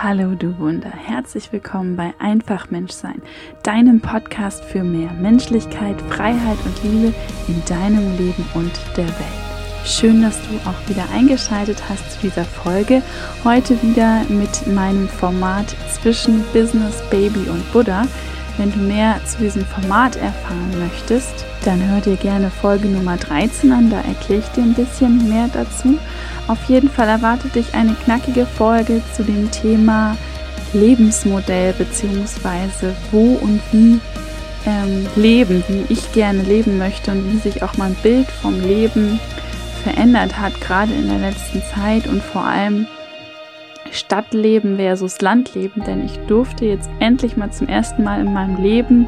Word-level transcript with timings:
Hallo 0.00 0.36
du 0.36 0.56
Wunder, 0.60 0.92
herzlich 0.92 1.50
willkommen 1.52 1.96
bei 1.96 2.14
Einfach 2.20 2.70
Menschsein, 2.70 3.20
deinem 3.64 4.00
Podcast 4.00 4.62
für 4.62 4.84
mehr 4.84 5.10
Menschlichkeit, 5.10 6.00
Freiheit 6.02 6.56
und 6.64 6.84
Liebe 6.84 7.12
in 7.48 7.64
deinem 7.64 8.16
Leben 8.16 8.46
und 8.54 8.70
der 8.96 9.08
Welt. 9.08 9.84
Schön, 9.84 10.22
dass 10.22 10.38
du 10.42 10.54
auch 10.70 10.88
wieder 10.88 11.04
eingeschaltet 11.12 11.82
hast 11.88 12.12
zu 12.12 12.20
dieser 12.20 12.44
Folge. 12.44 13.02
Heute 13.42 13.82
wieder 13.82 14.22
mit 14.28 14.68
meinem 14.68 15.08
Format 15.08 15.74
zwischen 15.90 16.44
Business, 16.52 17.02
Baby 17.10 17.50
und 17.50 17.72
Buddha. 17.72 18.06
Wenn 18.58 18.72
du 18.72 18.78
mehr 18.80 19.20
zu 19.24 19.38
diesem 19.38 19.64
Format 19.64 20.16
erfahren 20.16 20.74
möchtest, 20.80 21.46
dann 21.64 21.80
hör 21.88 22.00
dir 22.00 22.16
gerne 22.16 22.50
Folge 22.50 22.88
Nummer 22.88 23.16
13 23.16 23.70
an, 23.70 23.88
da 23.88 23.98
erkläre 24.00 24.42
ich 24.42 24.48
dir 24.48 24.64
ein 24.64 24.74
bisschen 24.74 25.28
mehr 25.28 25.48
dazu. 25.52 25.96
Auf 26.48 26.64
jeden 26.64 26.90
Fall 26.90 27.08
erwartet 27.08 27.54
dich 27.54 27.72
eine 27.74 27.94
knackige 27.94 28.46
Folge 28.46 29.00
zu 29.14 29.22
dem 29.22 29.48
Thema 29.52 30.16
Lebensmodell 30.72 31.72
bzw. 31.72 32.92
wo 33.12 33.34
und 33.34 33.60
wie 33.70 34.00
ähm, 34.66 35.06
leben, 35.14 35.62
wie 35.68 35.92
ich 35.92 36.10
gerne 36.12 36.42
leben 36.42 36.78
möchte 36.78 37.12
und 37.12 37.32
wie 37.32 37.38
sich 37.38 37.62
auch 37.62 37.76
mein 37.76 37.94
Bild 37.94 38.28
vom 38.42 38.60
Leben 38.60 39.20
verändert 39.84 40.36
hat, 40.36 40.60
gerade 40.60 40.92
in 40.92 41.08
der 41.08 41.18
letzten 41.18 41.62
Zeit 41.62 42.08
und 42.08 42.22
vor 42.22 42.42
allem 42.42 42.88
Stadtleben 43.92 44.76
versus 44.76 45.20
Landleben, 45.20 45.82
denn 45.84 46.04
ich 46.04 46.18
durfte 46.26 46.66
jetzt 46.66 46.90
endlich 47.00 47.36
mal 47.36 47.50
zum 47.50 47.68
ersten 47.68 48.04
Mal 48.04 48.20
in 48.20 48.32
meinem 48.32 48.62
Leben 48.62 49.06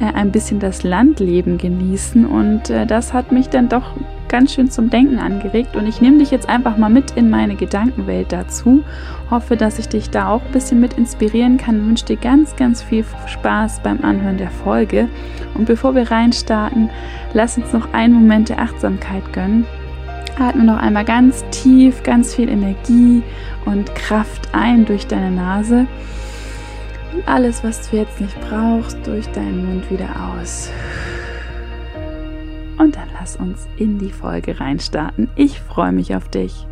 äh, 0.00 0.12
ein 0.14 0.32
bisschen 0.32 0.60
das 0.60 0.82
Landleben 0.82 1.58
genießen 1.58 2.26
und 2.26 2.70
äh, 2.70 2.86
das 2.86 3.12
hat 3.12 3.32
mich 3.32 3.48
dann 3.48 3.68
doch 3.68 3.94
ganz 4.28 4.54
schön 4.54 4.70
zum 4.70 4.90
Denken 4.90 5.18
angeregt 5.18 5.74
und 5.74 5.86
ich 5.86 6.00
nehme 6.00 6.18
dich 6.18 6.30
jetzt 6.30 6.48
einfach 6.48 6.76
mal 6.76 6.88
mit 6.88 7.10
in 7.12 7.30
meine 7.30 7.56
Gedankenwelt 7.56 8.30
dazu. 8.30 8.84
Hoffe, 9.28 9.56
dass 9.56 9.78
ich 9.80 9.88
dich 9.88 10.08
da 10.10 10.28
auch 10.28 10.42
ein 10.44 10.52
bisschen 10.52 10.80
mit 10.80 10.94
inspirieren 10.94 11.58
kann. 11.58 11.86
Wünsche 11.86 12.04
dir 12.04 12.16
ganz, 12.16 12.54
ganz 12.54 12.80
viel 12.80 13.04
Spaß 13.26 13.80
beim 13.82 14.02
Anhören 14.02 14.38
der 14.38 14.50
Folge. 14.50 15.08
Und 15.54 15.66
bevor 15.66 15.96
wir 15.96 16.10
reinstarten, 16.10 16.90
lass 17.34 17.58
uns 17.58 17.72
noch 17.72 17.92
einen 17.92 18.14
Moment 18.14 18.50
der 18.50 18.60
Achtsamkeit 18.60 19.32
gönnen. 19.32 19.66
Atme 20.40 20.64
noch 20.64 20.78
einmal 20.78 21.04
ganz 21.04 21.44
tief, 21.50 22.02
ganz 22.02 22.34
viel 22.34 22.48
Energie 22.48 23.22
und 23.66 23.94
Kraft 23.94 24.48
ein 24.54 24.86
durch 24.86 25.06
deine 25.06 25.30
Nase. 25.30 25.86
Und 27.12 27.28
alles, 27.28 27.62
was 27.62 27.90
du 27.90 27.98
jetzt 27.98 28.20
nicht 28.20 28.40
brauchst, 28.48 29.06
durch 29.06 29.26
deinen 29.28 29.66
Mund 29.66 29.90
wieder 29.90 30.08
aus. 30.32 30.70
Und 32.78 32.96
dann 32.96 33.08
lass 33.18 33.36
uns 33.36 33.68
in 33.76 33.98
die 33.98 34.10
Folge 34.10 34.58
reinstarten. 34.58 35.28
Ich 35.36 35.60
freue 35.60 35.92
mich 35.92 36.14
auf 36.16 36.28
dich. 36.28 36.66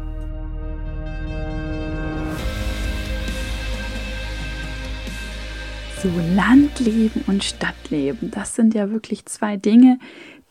So, 6.02 6.08
Landleben 6.34 7.24
und 7.27 7.44
Stadtleben, 7.44 8.30
das 8.30 8.55
sind 8.55 8.72
ja 8.72 8.91
wirklich 8.91 9.27
zwei 9.27 9.56
Dinge, 9.56 9.98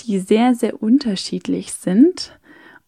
die 0.01 0.19
sehr, 0.19 0.53
sehr 0.53 0.83
unterschiedlich 0.83 1.73
sind. 1.73 2.37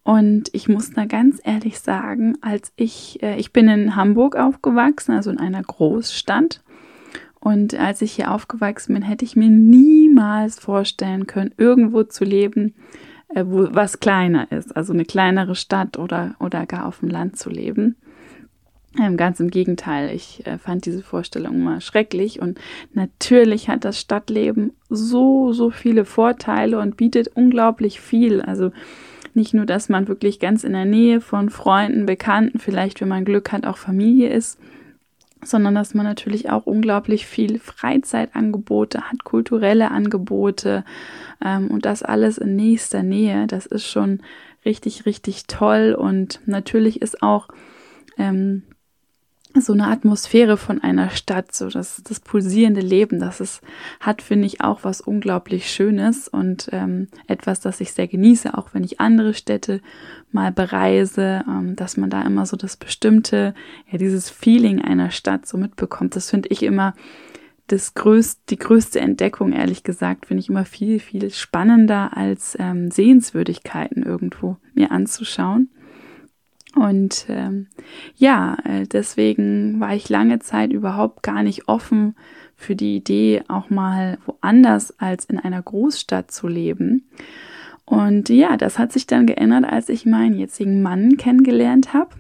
Und 0.10 0.50
ich 0.54 0.68
muss 0.68 0.90
da 0.90 1.06
ganz 1.06 1.40
ehrlich 1.44 1.80
sagen, 1.80 2.36
als 2.42 2.74
ich, 2.76 3.22
äh, 3.22 3.38
ich 3.38 3.54
bin 3.54 3.68
in 3.68 3.96
Hamburg 3.96 4.36
aufgewachsen, 4.36 5.12
also 5.12 5.30
in 5.30 5.38
einer 5.38 5.62
Großstadt. 5.62 6.64
Und 7.40 7.76
als 7.76 8.02
ich 8.02 8.14
hier 8.14 8.32
aufgewachsen 8.32 8.96
bin, 8.96 9.04
hätte 9.04 9.24
ich 9.24 9.36
mir 9.36 9.52
niemals 9.52 10.58
vorstellen 10.58 11.28
können, 11.28 11.54
irgendwo 11.58 12.02
zu 12.02 12.24
leben, 12.24 12.74
äh, 13.36 13.46
wo 13.46 13.68
was 13.72 14.00
kleiner 14.00 14.52
ist, 14.52 14.76
also 14.76 14.94
eine 14.94 15.06
kleinere 15.06 15.54
Stadt 15.54 16.00
oder, 16.00 16.34
oder 16.40 16.66
gar 16.66 16.88
auf 16.88 17.02
dem 17.02 17.10
Land 17.10 17.38
zu 17.38 17.52
leben. 17.52 17.96
Ähm, 19.00 19.16
ganz 19.16 19.40
im 19.40 19.52
Gegenteil, 19.52 20.16
ich 20.16 20.44
äh, 20.48 20.58
fand 20.58 20.88
diese 20.88 21.04
Vorstellung 21.04 21.60
mal 21.60 21.82
schrecklich 21.82 22.42
und 22.42 22.60
natürlich 22.94 23.70
hat 23.70 23.86
das 23.86 24.00
Stadtleben 24.00 24.74
so, 24.90 25.54
so 25.54 25.70
viele 25.70 26.04
Vorteile 26.04 26.80
und 26.80 26.98
bietet 26.98 27.28
unglaublich 27.28 28.02
viel. 28.02 28.42
Also 28.42 28.72
nicht 29.34 29.54
nur, 29.54 29.66
dass 29.66 29.90
man 29.90 30.08
wirklich 30.08 30.40
ganz 30.40 30.64
in 30.64 30.74
der 30.74 30.86
Nähe 30.86 31.22
von 31.22 31.50
Freunden, 31.50 32.06
Bekannten, 32.06 32.60
vielleicht, 32.60 33.02
wenn 33.02 33.08
man 33.08 33.26
Glück 33.26 33.52
hat, 33.52 33.66
auch 33.66 33.78
Familie 33.78 34.30
ist, 34.30 34.60
sondern 35.44 35.76
dass 35.76 35.94
man 35.94 36.06
natürlich 36.06 36.50
auch 36.50 36.66
unglaublich 36.66 37.26
viel 37.26 37.60
Freizeitangebote 37.60 39.10
hat, 39.10 39.24
kulturelle 39.24 39.92
Angebote 39.92 40.84
ähm, 41.44 41.70
und 41.70 41.86
das 41.86 42.04
alles 42.04 42.38
in 42.38 42.56
nächster 42.56 43.04
Nähe. 43.04 43.48
Das 43.48 43.66
ist 43.66 43.86
schon 43.86 44.22
richtig, 44.66 45.06
richtig 45.06 45.48
toll 45.48 45.96
und 45.98 46.42
natürlich 46.46 47.02
ist 47.02 47.24
auch 47.24 47.48
ähm, 48.18 48.64
so 49.62 49.74
eine 49.74 49.88
Atmosphäre 49.88 50.58
von 50.58 50.82
einer 50.82 51.10
Stadt, 51.10 51.54
so 51.54 51.70
das, 51.70 52.02
das 52.04 52.20
pulsierende 52.20 52.82
Leben, 52.82 53.20
das 53.20 53.40
es 53.40 53.62
hat, 54.00 54.22
finde 54.22 54.46
ich 54.46 54.62
auch 54.62 54.84
was 54.84 55.02
unglaublich 55.02 55.70
Schönes 55.70 56.28
und 56.28 56.70
ähm, 56.72 57.08
etwas, 57.28 57.60
das 57.60 57.82
ich 57.82 57.94
sehr 57.94 58.08
genieße, 58.08 58.58
auch 58.58 58.74
wenn 58.74 58.84
ich 58.84 59.00
andere 59.00 59.34
Städte 59.34 59.82
mal 60.32 60.52
bereise, 60.52 61.44
ähm, 61.48 61.76
dass 61.76 61.98
man 61.98 62.10
da 62.10 62.22
immer 62.22 62.46
so 62.46 62.58
das 62.58 62.78
bestimmte, 62.78 63.54
ja, 63.92 63.98
dieses 63.98 64.30
Feeling 64.30 64.82
einer 64.82 65.12
Stadt 65.12 65.46
so 65.46 65.58
mitbekommt. 65.58 66.16
Das 66.16 66.30
finde 66.30 66.50
ich 66.50 66.64
immer 66.64 66.94
das 67.68 67.94
größte, 67.94 68.42
die 68.50 68.58
größte 68.58 69.00
Entdeckung, 69.00 69.54
ehrlich 69.54 69.84
gesagt, 69.84 70.26
finde 70.26 70.42
ich 70.42 70.50
immer 70.50 70.66
viel, 70.66 71.00
viel 71.00 71.30
spannender 71.32 72.16
als 72.18 72.58
ähm, 72.60 72.92
Sehenswürdigkeiten 72.92 74.04
irgendwo 74.04 74.58
mir 74.74 74.92
anzuschauen. 74.92 75.70
Und 76.76 77.26
ähm, 77.30 77.68
ja, 78.16 78.58
äh, 78.64 78.86
deswegen 78.86 79.80
war 79.80 79.96
ich 79.96 80.10
lange 80.10 80.40
Zeit 80.40 80.72
überhaupt 80.72 81.24
gar 81.24 81.42
nicht 81.42 81.68
offen 81.68 82.16
für 82.56 82.76
die 82.76 82.98
Idee, 82.98 83.44
auch 83.48 83.70
mal 83.70 84.18
woanders 84.26 85.00
als 85.00 85.26
in 85.26 85.40
einer 85.40 85.62
Großstadt 85.62 86.32
zu 86.32 86.48
leben. 86.48 87.10
Und 87.86 88.30
ja, 88.30 88.56
das 88.56 88.78
hat 88.78 88.92
sich 88.92 89.08
dann 89.08 89.26
geändert, 89.26 89.66
als 89.66 89.90
ich 89.90 90.06
meinen 90.06 90.38
jetzigen 90.38 90.84
Mann 90.84 91.18
kennengelernt 91.18 91.94
habe, 91.94 92.12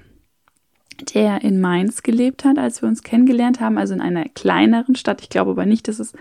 der 1.13 1.43
in 1.43 1.61
Mainz 1.61 2.01
gelebt 2.01 2.43
hat, 2.43 2.57
als 2.57 2.81
wir 2.81 2.89
uns 2.89 3.03
kennengelernt 3.03 3.59
haben, 3.59 3.77
also 3.77 3.93
in 3.93 4.01
einer 4.01 4.27
kleineren 4.29 4.95
Stadt. 4.95 5.21
Ich 5.21 5.29
glaube 5.29 5.51
aber 5.51 5.67
nicht, 5.67 5.87
dass 5.87 5.99
es 5.99 6.13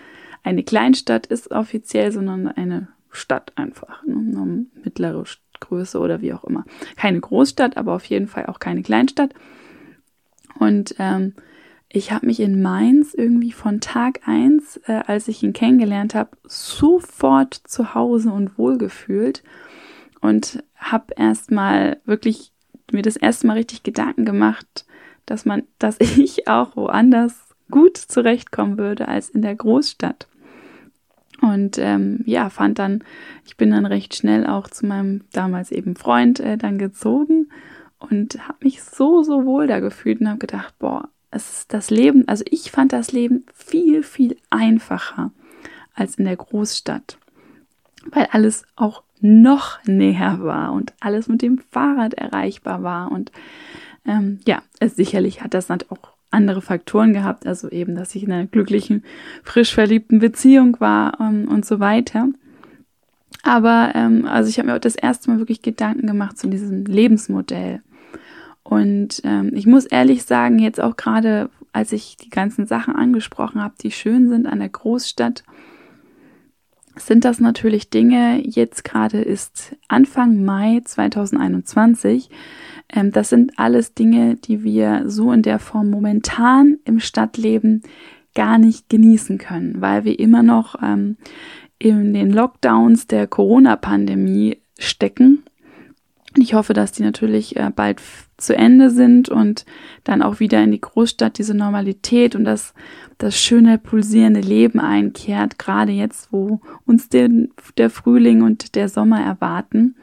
eine 0.42 0.64
Kleinstadt 0.64 1.26
ist 1.26 1.50
offiziell, 1.50 2.12
sondern 2.12 2.48
eine 2.48 2.88
Stadt 3.10 3.52
einfach, 3.56 4.04
ne? 4.04 4.16
eine 4.16 4.66
mittlere 4.84 5.24
Stadt. 5.24 5.47
Größe 5.60 5.98
oder 5.98 6.20
wie 6.20 6.32
auch 6.32 6.44
immer. 6.44 6.64
Keine 6.96 7.20
Großstadt, 7.20 7.76
aber 7.76 7.94
auf 7.94 8.04
jeden 8.04 8.26
Fall 8.26 8.46
auch 8.46 8.58
keine 8.58 8.82
Kleinstadt. 8.82 9.34
Und 10.58 10.94
ähm, 10.98 11.34
ich 11.90 12.12
habe 12.12 12.26
mich 12.26 12.40
in 12.40 12.60
Mainz 12.60 13.14
irgendwie 13.14 13.52
von 13.52 13.80
Tag 13.80 14.20
eins, 14.26 14.78
äh, 14.86 15.02
als 15.06 15.28
ich 15.28 15.42
ihn 15.42 15.52
kennengelernt 15.52 16.14
habe, 16.14 16.30
sofort 16.44 17.54
zu 17.54 17.94
Hause 17.94 18.30
und 18.30 18.58
wohlgefühlt 18.58 19.42
und 20.20 20.62
habe 20.76 21.14
erstmal 21.16 22.00
wirklich 22.04 22.52
mir 22.92 23.02
das 23.02 23.16
erste 23.16 23.46
Mal 23.46 23.54
richtig 23.54 23.82
Gedanken 23.82 24.24
gemacht, 24.24 24.86
dass 25.26 25.44
man, 25.44 25.62
dass 25.78 25.98
ich 26.00 26.48
auch 26.48 26.76
woanders 26.76 27.54
gut 27.70 27.96
zurechtkommen 27.96 28.78
würde 28.78 29.08
als 29.08 29.30
in 29.30 29.42
der 29.42 29.54
Großstadt. 29.54 30.26
Und 31.40 31.78
ähm, 31.78 32.20
ja, 32.26 32.50
fand 32.50 32.78
dann, 32.78 33.04
ich 33.44 33.56
bin 33.56 33.70
dann 33.70 33.86
recht 33.86 34.14
schnell 34.14 34.46
auch 34.46 34.68
zu 34.68 34.86
meinem 34.86 35.22
damals 35.32 35.70
eben 35.70 35.94
Freund 35.94 36.40
äh, 36.40 36.56
dann 36.56 36.78
gezogen 36.78 37.48
und 37.98 38.46
habe 38.46 38.58
mich 38.64 38.82
so, 38.82 39.22
so 39.22 39.44
wohl 39.44 39.66
da 39.66 39.80
gefühlt 39.80 40.20
und 40.20 40.28
habe 40.28 40.38
gedacht, 40.38 40.74
boah, 40.78 41.08
es 41.30 41.58
ist 41.58 41.74
das 41.74 41.90
Leben, 41.90 42.26
also 42.26 42.44
ich 42.48 42.70
fand 42.70 42.92
das 42.92 43.12
Leben 43.12 43.44
viel, 43.54 44.02
viel 44.02 44.36
einfacher 44.50 45.30
als 45.94 46.16
in 46.16 46.24
der 46.24 46.36
Großstadt, 46.36 47.18
weil 48.06 48.28
alles 48.30 48.64
auch 48.76 49.02
noch 49.20 49.84
näher 49.84 50.38
war 50.40 50.72
und 50.72 50.92
alles 51.00 51.28
mit 51.28 51.42
dem 51.42 51.58
Fahrrad 51.58 52.14
erreichbar 52.14 52.82
war. 52.82 53.10
Und 53.10 53.32
ähm, 54.06 54.40
ja, 54.46 54.62
es, 54.78 54.96
sicherlich 54.96 55.42
hat 55.42 55.54
das 55.54 55.70
auch 55.70 56.12
andere 56.30 56.60
Faktoren 56.60 57.12
gehabt, 57.12 57.46
also 57.46 57.70
eben, 57.70 57.94
dass 57.94 58.14
ich 58.14 58.22
in 58.22 58.32
einer 58.32 58.46
glücklichen, 58.46 59.04
frisch 59.42 59.74
verliebten 59.74 60.18
Beziehung 60.18 60.76
war 60.80 61.18
ähm, 61.20 61.48
und 61.48 61.64
so 61.64 61.80
weiter. 61.80 62.28
Aber 63.42 63.92
ähm, 63.94 64.26
also 64.26 64.48
ich 64.50 64.58
habe 64.58 64.68
mir 64.68 64.74
auch 64.74 64.80
das 64.80 64.96
erste 64.96 65.30
Mal 65.30 65.38
wirklich 65.38 65.62
Gedanken 65.62 66.06
gemacht 66.06 66.38
zu 66.38 66.48
diesem 66.48 66.84
Lebensmodell. 66.84 67.80
Und 68.62 69.22
ähm, 69.24 69.52
ich 69.54 69.66
muss 69.66 69.86
ehrlich 69.86 70.24
sagen, 70.24 70.58
jetzt 70.58 70.80
auch 70.80 70.96
gerade, 70.96 71.48
als 71.72 71.92
ich 71.92 72.16
die 72.18 72.30
ganzen 72.30 72.66
Sachen 72.66 72.94
angesprochen 72.94 73.62
habe, 73.62 73.74
die 73.80 73.90
schön 73.90 74.28
sind 74.28 74.46
an 74.46 74.58
der 74.58 74.68
Großstadt, 74.68 75.44
sind 76.96 77.24
das 77.24 77.40
natürlich 77.40 77.90
Dinge, 77.90 78.42
jetzt 78.44 78.84
gerade 78.84 79.20
ist 79.20 79.76
Anfang 79.86 80.44
Mai 80.44 80.80
2021, 80.84 82.28
ähm, 82.92 83.12
das 83.12 83.28
sind 83.28 83.52
alles 83.58 83.94
Dinge, 83.94 84.36
die 84.36 84.62
wir 84.64 85.04
so 85.06 85.32
in 85.32 85.42
der 85.42 85.58
Form 85.58 85.90
momentan 85.90 86.78
im 86.84 87.00
Stadtleben 87.00 87.82
gar 88.34 88.58
nicht 88.58 88.88
genießen 88.88 89.38
können, 89.38 89.80
weil 89.80 90.04
wir 90.04 90.18
immer 90.18 90.42
noch 90.42 90.76
ähm, 90.82 91.16
in 91.78 92.14
den 92.14 92.30
Lockdowns 92.30 93.06
der 93.06 93.26
Corona-Pandemie 93.26 94.58
stecken 94.78 95.42
Ich 96.36 96.54
hoffe, 96.54 96.72
dass 96.72 96.92
die 96.92 97.02
natürlich 97.02 97.56
äh, 97.56 97.70
bald 97.74 98.00
zu 98.36 98.54
Ende 98.56 98.90
sind 98.90 99.28
und 99.28 99.64
dann 100.04 100.22
auch 100.22 100.38
wieder 100.38 100.62
in 100.62 100.70
die 100.70 100.80
Großstadt 100.80 101.38
diese 101.38 101.54
Normalität 101.54 102.36
und 102.36 102.44
das, 102.44 102.74
das 103.18 103.40
schöne 103.40 103.78
pulsierende 103.78 104.40
Leben 104.40 104.78
einkehrt, 104.78 105.58
gerade 105.58 105.92
jetzt, 105.92 106.32
wo 106.32 106.60
uns 106.86 107.08
den, 107.08 107.52
der 107.76 107.90
Frühling 107.90 108.42
und 108.42 108.76
der 108.76 108.88
Sommer 108.88 109.20
erwarten. 109.20 109.96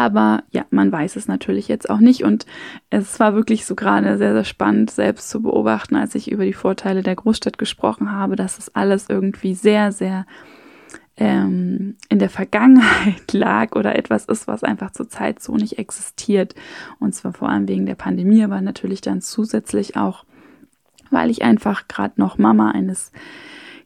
Aber 0.00 0.44
ja, 0.50 0.64
man 0.70 0.90
weiß 0.90 1.16
es 1.16 1.28
natürlich 1.28 1.68
jetzt 1.68 1.90
auch 1.90 1.98
nicht. 1.98 2.24
Und 2.24 2.46
es 2.88 3.20
war 3.20 3.34
wirklich 3.34 3.66
so 3.66 3.74
gerade 3.74 4.16
sehr, 4.16 4.32
sehr 4.32 4.44
spannend, 4.44 4.90
selbst 4.90 5.28
zu 5.28 5.42
beobachten, 5.42 5.94
als 5.94 6.14
ich 6.14 6.30
über 6.30 6.46
die 6.46 6.54
Vorteile 6.54 7.02
der 7.02 7.16
Großstadt 7.16 7.58
gesprochen 7.58 8.10
habe, 8.10 8.34
dass 8.34 8.56
es 8.56 8.74
alles 8.74 9.10
irgendwie 9.10 9.52
sehr, 9.52 9.92
sehr 9.92 10.24
ähm, 11.18 11.96
in 12.08 12.18
der 12.18 12.30
Vergangenheit 12.30 13.30
lag 13.34 13.76
oder 13.76 13.94
etwas 13.94 14.24
ist, 14.24 14.48
was 14.48 14.64
einfach 14.64 14.92
zurzeit 14.92 15.42
so 15.42 15.56
nicht 15.56 15.78
existiert. 15.78 16.54
Und 16.98 17.14
zwar 17.14 17.34
vor 17.34 17.50
allem 17.50 17.68
wegen 17.68 17.84
der 17.84 17.94
Pandemie, 17.94 18.42
aber 18.42 18.62
natürlich 18.62 19.02
dann 19.02 19.20
zusätzlich 19.20 19.98
auch, 19.98 20.24
weil 21.10 21.28
ich 21.28 21.42
einfach 21.42 21.88
gerade 21.88 22.14
noch 22.16 22.38
Mama 22.38 22.70
eines 22.70 23.12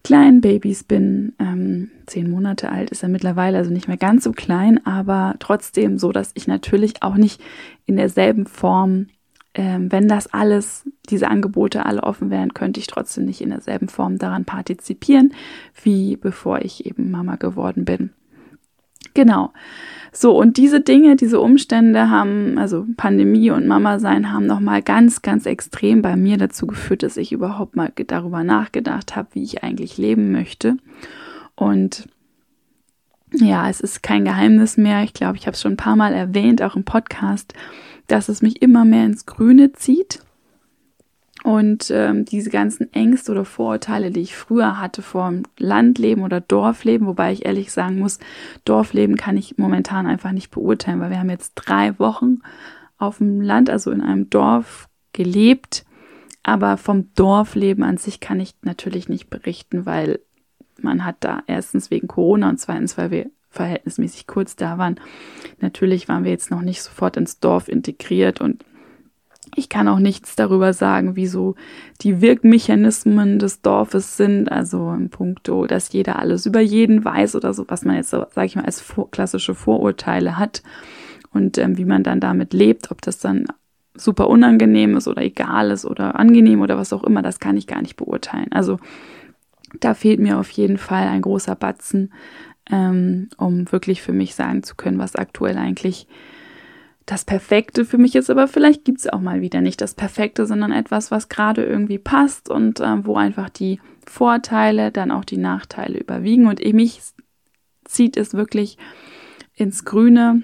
kleinen 0.04 0.40
Babys 0.40 0.84
bin. 0.84 1.32
Ähm, 1.40 1.90
zehn 2.06 2.30
Monate 2.30 2.70
alt 2.70 2.90
ist 2.90 3.02
er 3.02 3.08
mittlerweile, 3.08 3.58
also 3.58 3.72
nicht 3.72 3.88
mehr 3.88 3.96
ganz 3.96 4.22
so 4.22 4.32
klein, 4.32 4.84
aber 4.86 5.34
trotzdem 5.40 5.98
so, 5.98 6.12
dass 6.12 6.30
ich 6.34 6.46
natürlich 6.46 7.02
auch 7.02 7.16
nicht 7.16 7.42
in 7.86 7.96
derselben 7.96 8.46
Form, 8.46 9.08
ähm, 9.54 9.90
wenn 9.90 10.06
das 10.06 10.32
alles, 10.32 10.88
diese 11.08 11.28
Angebote 11.28 11.86
alle 11.86 12.02
offen 12.02 12.30
wären, 12.30 12.54
könnte 12.54 12.80
ich 12.80 12.86
trotzdem 12.86 13.24
nicht 13.24 13.40
in 13.40 13.50
derselben 13.50 13.88
Form 13.88 14.18
daran 14.18 14.44
partizipieren, 14.44 15.32
wie 15.82 16.16
bevor 16.16 16.60
ich 16.60 16.86
eben 16.86 17.10
Mama 17.10 17.36
geworden 17.36 17.84
bin. 17.84 18.10
Genau. 19.14 19.52
So, 20.12 20.38
und 20.38 20.56
diese 20.58 20.80
Dinge, 20.80 21.16
diese 21.16 21.40
Umstände 21.40 22.08
haben, 22.08 22.56
also 22.56 22.86
Pandemie 22.96 23.50
und 23.50 23.66
Mama 23.66 23.98
sein, 23.98 24.32
haben 24.32 24.46
nochmal 24.46 24.80
ganz, 24.80 25.22
ganz 25.22 25.44
extrem 25.44 26.02
bei 26.02 26.14
mir 26.14 26.36
dazu 26.36 26.68
geführt, 26.68 27.02
dass 27.02 27.16
ich 27.16 27.32
überhaupt 27.32 27.74
mal 27.74 27.92
darüber 28.06 28.44
nachgedacht 28.44 29.16
habe, 29.16 29.28
wie 29.32 29.42
ich 29.42 29.64
eigentlich 29.64 29.98
leben 29.98 30.30
möchte. 30.30 30.76
Und 31.56 32.08
ja, 33.32 33.68
es 33.68 33.80
ist 33.80 34.04
kein 34.04 34.24
Geheimnis 34.24 34.76
mehr. 34.76 35.02
Ich 35.02 35.14
glaube, 35.14 35.36
ich 35.36 35.46
habe 35.46 35.54
es 35.54 35.60
schon 35.60 35.72
ein 35.72 35.76
paar 35.78 35.96
Mal 35.96 36.12
erwähnt, 36.12 36.62
auch 36.62 36.76
im 36.76 36.84
Podcast, 36.84 37.52
dass 38.06 38.28
es 38.28 38.40
mich 38.40 38.62
immer 38.62 38.84
mehr 38.84 39.06
ins 39.06 39.26
Grüne 39.26 39.72
zieht. 39.72 40.20
Und 41.44 41.90
ähm, 41.90 42.24
diese 42.24 42.48
ganzen 42.48 42.90
Ängste 42.94 43.30
oder 43.30 43.44
Vorurteile, 43.44 44.10
die 44.10 44.22
ich 44.22 44.34
früher 44.34 44.80
hatte 44.80 45.02
vor 45.02 45.30
Landleben 45.58 46.24
oder 46.24 46.40
Dorfleben, 46.40 47.06
wobei 47.06 47.34
ich 47.34 47.44
ehrlich 47.44 47.70
sagen 47.70 47.98
muss, 47.98 48.18
Dorfleben 48.64 49.16
kann 49.16 49.36
ich 49.36 49.58
momentan 49.58 50.06
einfach 50.06 50.32
nicht 50.32 50.50
beurteilen, 50.50 51.00
weil 51.00 51.10
wir 51.10 51.18
haben 51.18 51.28
jetzt 51.28 51.52
drei 51.54 51.98
Wochen 51.98 52.38
auf 52.96 53.18
dem 53.18 53.42
Land, 53.42 53.68
also 53.68 53.90
in 53.90 54.00
einem 54.00 54.30
Dorf 54.30 54.88
gelebt. 55.12 55.84
Aber 56.42 56.78
vom 56.78 57.12
Dorfleben 57.14 57.84
an 57.84 57.98
sich 57.98 58.20
kann 58.20 58.40
ich 58.40 58.54
natürlich 58.62 59.10
nicht 59.10 59.28
berichten, 59.28 59.84
weil 59.84 60.20
man 60.80 61.04
hat 61.04 61.16
da 61.20 61.42
erstens 61.46 61.90
wegen 61.90 62.08
Corona 62.08 62.48
und 62.48 62.58
zweitens, 62.58 62.96
weil 62.96 63.10
wir 63.10 63.30
verhältnismäßig 63.50 64.26
kurz 64.26 64.56
da 64.56 64.78
waren. 64.78 64.98
Natürlich 65.60 66.08
waren 66.08 66.24
wir 66.24 66.30
jetzt 66.30 66.50
noch 66.50 66.62
nicht 66.62 66.80
sofort 66.80 67.18
ins 67.18 67.38
Dorf 67.38 67.68
integriert 67.68 68.40
und 68.40 68.64
ich 69.56 69.68
kann 69.68 69.88
auch 69.88 69.98
nichts 69.98 70.36
darüber 70.36 70.72
sagen, 70.72 71.16
wie 71.16 71.26
so 71.26 71.54
die 72.00 72.20
Wirkmechanismen 72.20 73.38
des 73.38 73.62
Dorfes 73.62 74.16
sind, 74.16 74.50
also 74.50 74.92
im 74.92 75.10
Punkto, 75.10 75.66
dass 75.66 75.92
jeder 75.92 76.18
alles 76.18 76.46
über 76.46 76.60
jeden 76.60 77.04
weiß 77.04 77.36
oder 77.36 77.54
so, 77.54 77.64
was 77.68 77.84
man 77.84 77.96
jetzt, 77.96 78.10
so, 78.10 78.26
sage 78.30 78.46
ich 78.46 78.56
mal, 78.56 78.64
als 78.64 78.80
vor, 78.80 79.10
klassische 79.10 79.54
Vorurteile 79.54 80.38
hat 80.38 80.62
und 81.32 81.58
ähm, 81.58 81.78
wie 81.78 81.84
man 81.84 82.02
dann 82.02 82.20
damit 82.20 82.52
lebt, 82.52 82.90
ob 82.90 83.02
das 83.02 83.18
dann 83.18 83.46
super 83.96 84.28
unangenehm 84.28 84.96
ist 84.96 85.06
oder 85.06 85.22
egal 85.22 85.70
ist 85.70 85.84
oder 85.84 86.18
angenehm 86.18 86.60
oder 86.60 86.76
was 86.76 86.92
auch 86.92 87.04
immer, 87.04 87.22
das 87.22 87.38
kann 87.38 87.56
ich 87.56 87.66
gar 87.66 87.80
nicht 87.80 87.96
beurteilen. 87.96 88.50
Also 88.50 88.78
da 89.80 89.94
fehlt 89.94 90.20
mir 90.20 90.38
auf 90.38 90.50
jeden 90.50 90.78
Fall 90.78 91.06
ein 91.08 91.22
großer 91.22 91.54
Batzen, 91.54 92.12
ähm, 92.70 93.28
um 93.36 93.70
wirklich 93.70 94.02
für 94.02 94.12
mich 94.12 94.34
sagen 94.34 94.62
zu 94.62 94.74
können, 94.74 94.98
was 94.98 95.16
aktuell 95.16 95.58
eigentlich 95.58 96.08
das 97.06 97.24
Perfekte 97.24 97.84
für 97.84 97.98
mich 97.98 98.14
ist, 98.14 98.30
aber 98.30 98.48
vielleicht 98.48 98.84
gibt 98.84 99.00
es 99.00 99.06
auch 99.06 99.20
mal 99.20 99.42
wieder 99.42 99.60
nicht 99.60 99.80
das 99.80 99.94
Perfekte, 99.94 100.46
sondern 100.46 100.72
etwas, 100.72 101.10
was 101.10 101.28
gerade 101.28 101.62
irgendwie 101.64 101.98
passt 101.98 102.48
und 102.48 102.80
äh, 102.80 103.04
wo 103.04 103.16
einfach 103.16 103.50
die 103.50 103.80
Vorteile, 104.06 104.90
dann 104.90 105.10
auch 105.10 105.24
die 105.24 105.36
Nachteile 105.36 105.98
überwiegen. 105.98 106.46
Und 106.46 106.64
mich 106.72 107.00
zieht 107.84 108.16
es 108.16 108.34
wirklich 108.34 108.78
ins 109.54 109.84
Grüne. 109.84 110.42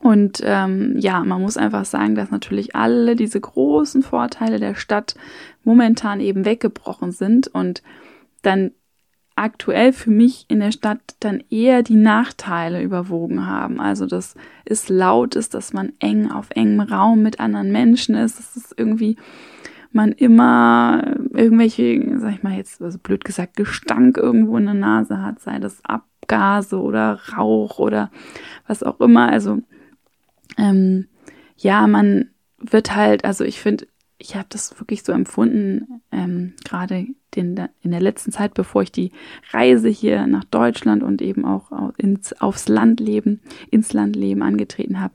Und 0.00 0.40
ähm, 0.44 0.96
ja, 0.98 1.20
man 1.20 1.40
muss 1.40 1.56
einfach 1.56 1.84
sagen, 1.84 2.16
dass 2.16 2.30
natürlich 2.32 2.74
alle 2.74 3.14
diese 3.14 3.40
großen 3.40 4.02
Vorteile 4.02 4.58
der 4.58 4.74
Stadt 4.74 5.14
momentan 5.62 6.18
eben 6.20 6.44
weggebrochen 6.44 7.12
sind 7.12 7.46
und 7.46 7.82
dann 8.42 8.72
aktuell 9.36 9.92
für 9.92 10.10
mich 10.10 10.44
in 10.48 10.60
der 10.60 10.72
Stadt 10.72 11.00
dann 11.20 11.42
eher 11.50 11.82
die 11.82 11.96
Nachteile 11.96 12.82
überwogen 12.82 13.46
haben. 13.46 13.80
Also, 13.80 14.06
dass 14.06 14.34
es 14.64 14.88
laut 14.88 15.34
ist, 15.34 15.54
dass 15.54 15.72
man 15.72 15.92
eng 15.98 16.30
auf 16.30 16.50
engem 16.50 16.80
Raum 16.80 17.22
mit 17.22 17.40
anderen 17.40 17.72
Menschen 17.72 18.14
ist, 18.14 18.38
dass 18.38 18.56
es 18.56 18.74
irgendwie 18.76 19.16
man 19.92 20.12
immer 20.12 21.16
irgendwelche, 21.34 22.18
sag 22.18 22.34
ich 22.34 22.42
mal 22.42 22.56
jetzt, 22.56 22.80
also 22.80 22.98
blöd 22.98 23.24
gesagt, 23.24 23.56
Gestank 23.56 24.16
irgendwo 24.16 24.56
in 24.56 24.64
der 24.64 24.74
Nase 24.74 25.22
hat, 25.22 25.40
sei 25.40 25.58
das 25.58 25.84
Abgase 25.84 26.80
oder 26.80 27.20
Rauch 27.36 27.78
oder 27.78 28.10
was 28.66 28.82
auch 28.82 29.00
immer. 29.00 29.28
Also, 29.30 29.58
ähm, 30.56 31.08
ja, 31.56 31.86
man 31.86 32.30
wird 32.58 32.94
halt, 32.94 33.24
also 33.24 33.44
ich 33.44 33.60
finde, 33.60 33.86
ich 34.22 34.36
habe 34.36 34.46
das 34.50 34.78
wirklich 34.78 35.02
so 35.02 35.12
empfunden, 35.12 36.00
ähm, 36.12 36.52
gerade 36.64 37.08
in 37.34 37.56
der 37.56 38.00
letzten 38.00 38.30
Zeit, 38.30 38.54
bevor 38.54 38.82
ich 38.82 38.92
die 38.92 39.10
Reise 39.50 39.88
hier 39.88 40.26
nach 40.26 40.44
Deutschland 40.44 41.02
und 41.02 41.20
eben 41.20 41.44
auch 41.44 41.72
ins, 41.96 42.32
aufs 42.40 42.68
Landleben, 42.68 43.40
ins 43.70 43.92
Landleben 43.92 44.42
angetreten 44.42 45.00
habe. 45.00 45.14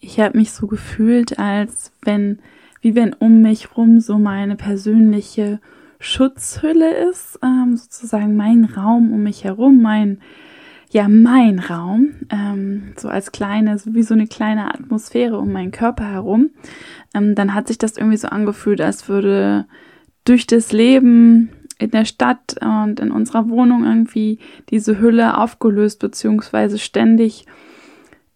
Ich 0.00 0.20
habe 0.20 0.36
mich 0.36 0.52
so 0.52 0.66
gefühlt, 0.66 1.38
als 1.38 1.92
wenn, 2.02 2.40
wie 2.80 2.94
wenn 2.94 3.14
um 3.14 3.40
mich 3.40 3.76
rum 3.76 4.00
so 4.00 4.18
meine 4.18 4.56
persönliche 4.56 5.60
Schutzhülle 5.98 7.08
ist, 7.08 7.38
ähm, 7.42 7.76
sozusagen 7.76 8.36
mein 8.36 8.64
Raum 8.64 9.12
um 9.12 9.22
mich 9.22 9.44
herum, 9.44 9.80
mein 9.80 10.20
ja 10.92 11.08
mein 11.08 11.58
Raum, 11.58 12.10
ähm, 12.30 12.92
so 12.96 13.08
als 13.08 13.32
kleine, 13.32 13.76
wie 13.86 14.02
so 14.02 14.14
eine 14.14 14.26
kleine 14.26 14.74
Atmosphäre 14.74 15.38
um 15.38 15.52
meinen 15.52 15.70
Körper 15.70 16.04
herum, 16.04 16.50
ähm, 17.14 17.34
dann 17.34 17.54
hat 17.54 17.68
sich 17.68 17.78
das 17.78 17.96
irgendwie 17.96 18.18
so 18.18 18.28
angefühlt, 18.28 18.80
als 18.80 19.08
würde 19.08 19.66
durch 20.24 20.46
das 20.46 20.72
Leben 20.72 21.50
in 21.78 21.90
der 21.90 22.04
Stadt 22.04 22.56
und 22.60 23.00
in 23.00 23.10
unserer 23.10 23.48
Wohnung 23.48 23.84
irgendwie 23.84 24.38
diese 24.70 25.00
Hülle 25.00 25.38
aufgelöst, 25.38 25.98
beziehungsweise 25.98 26.78
ständig 26.78 27.46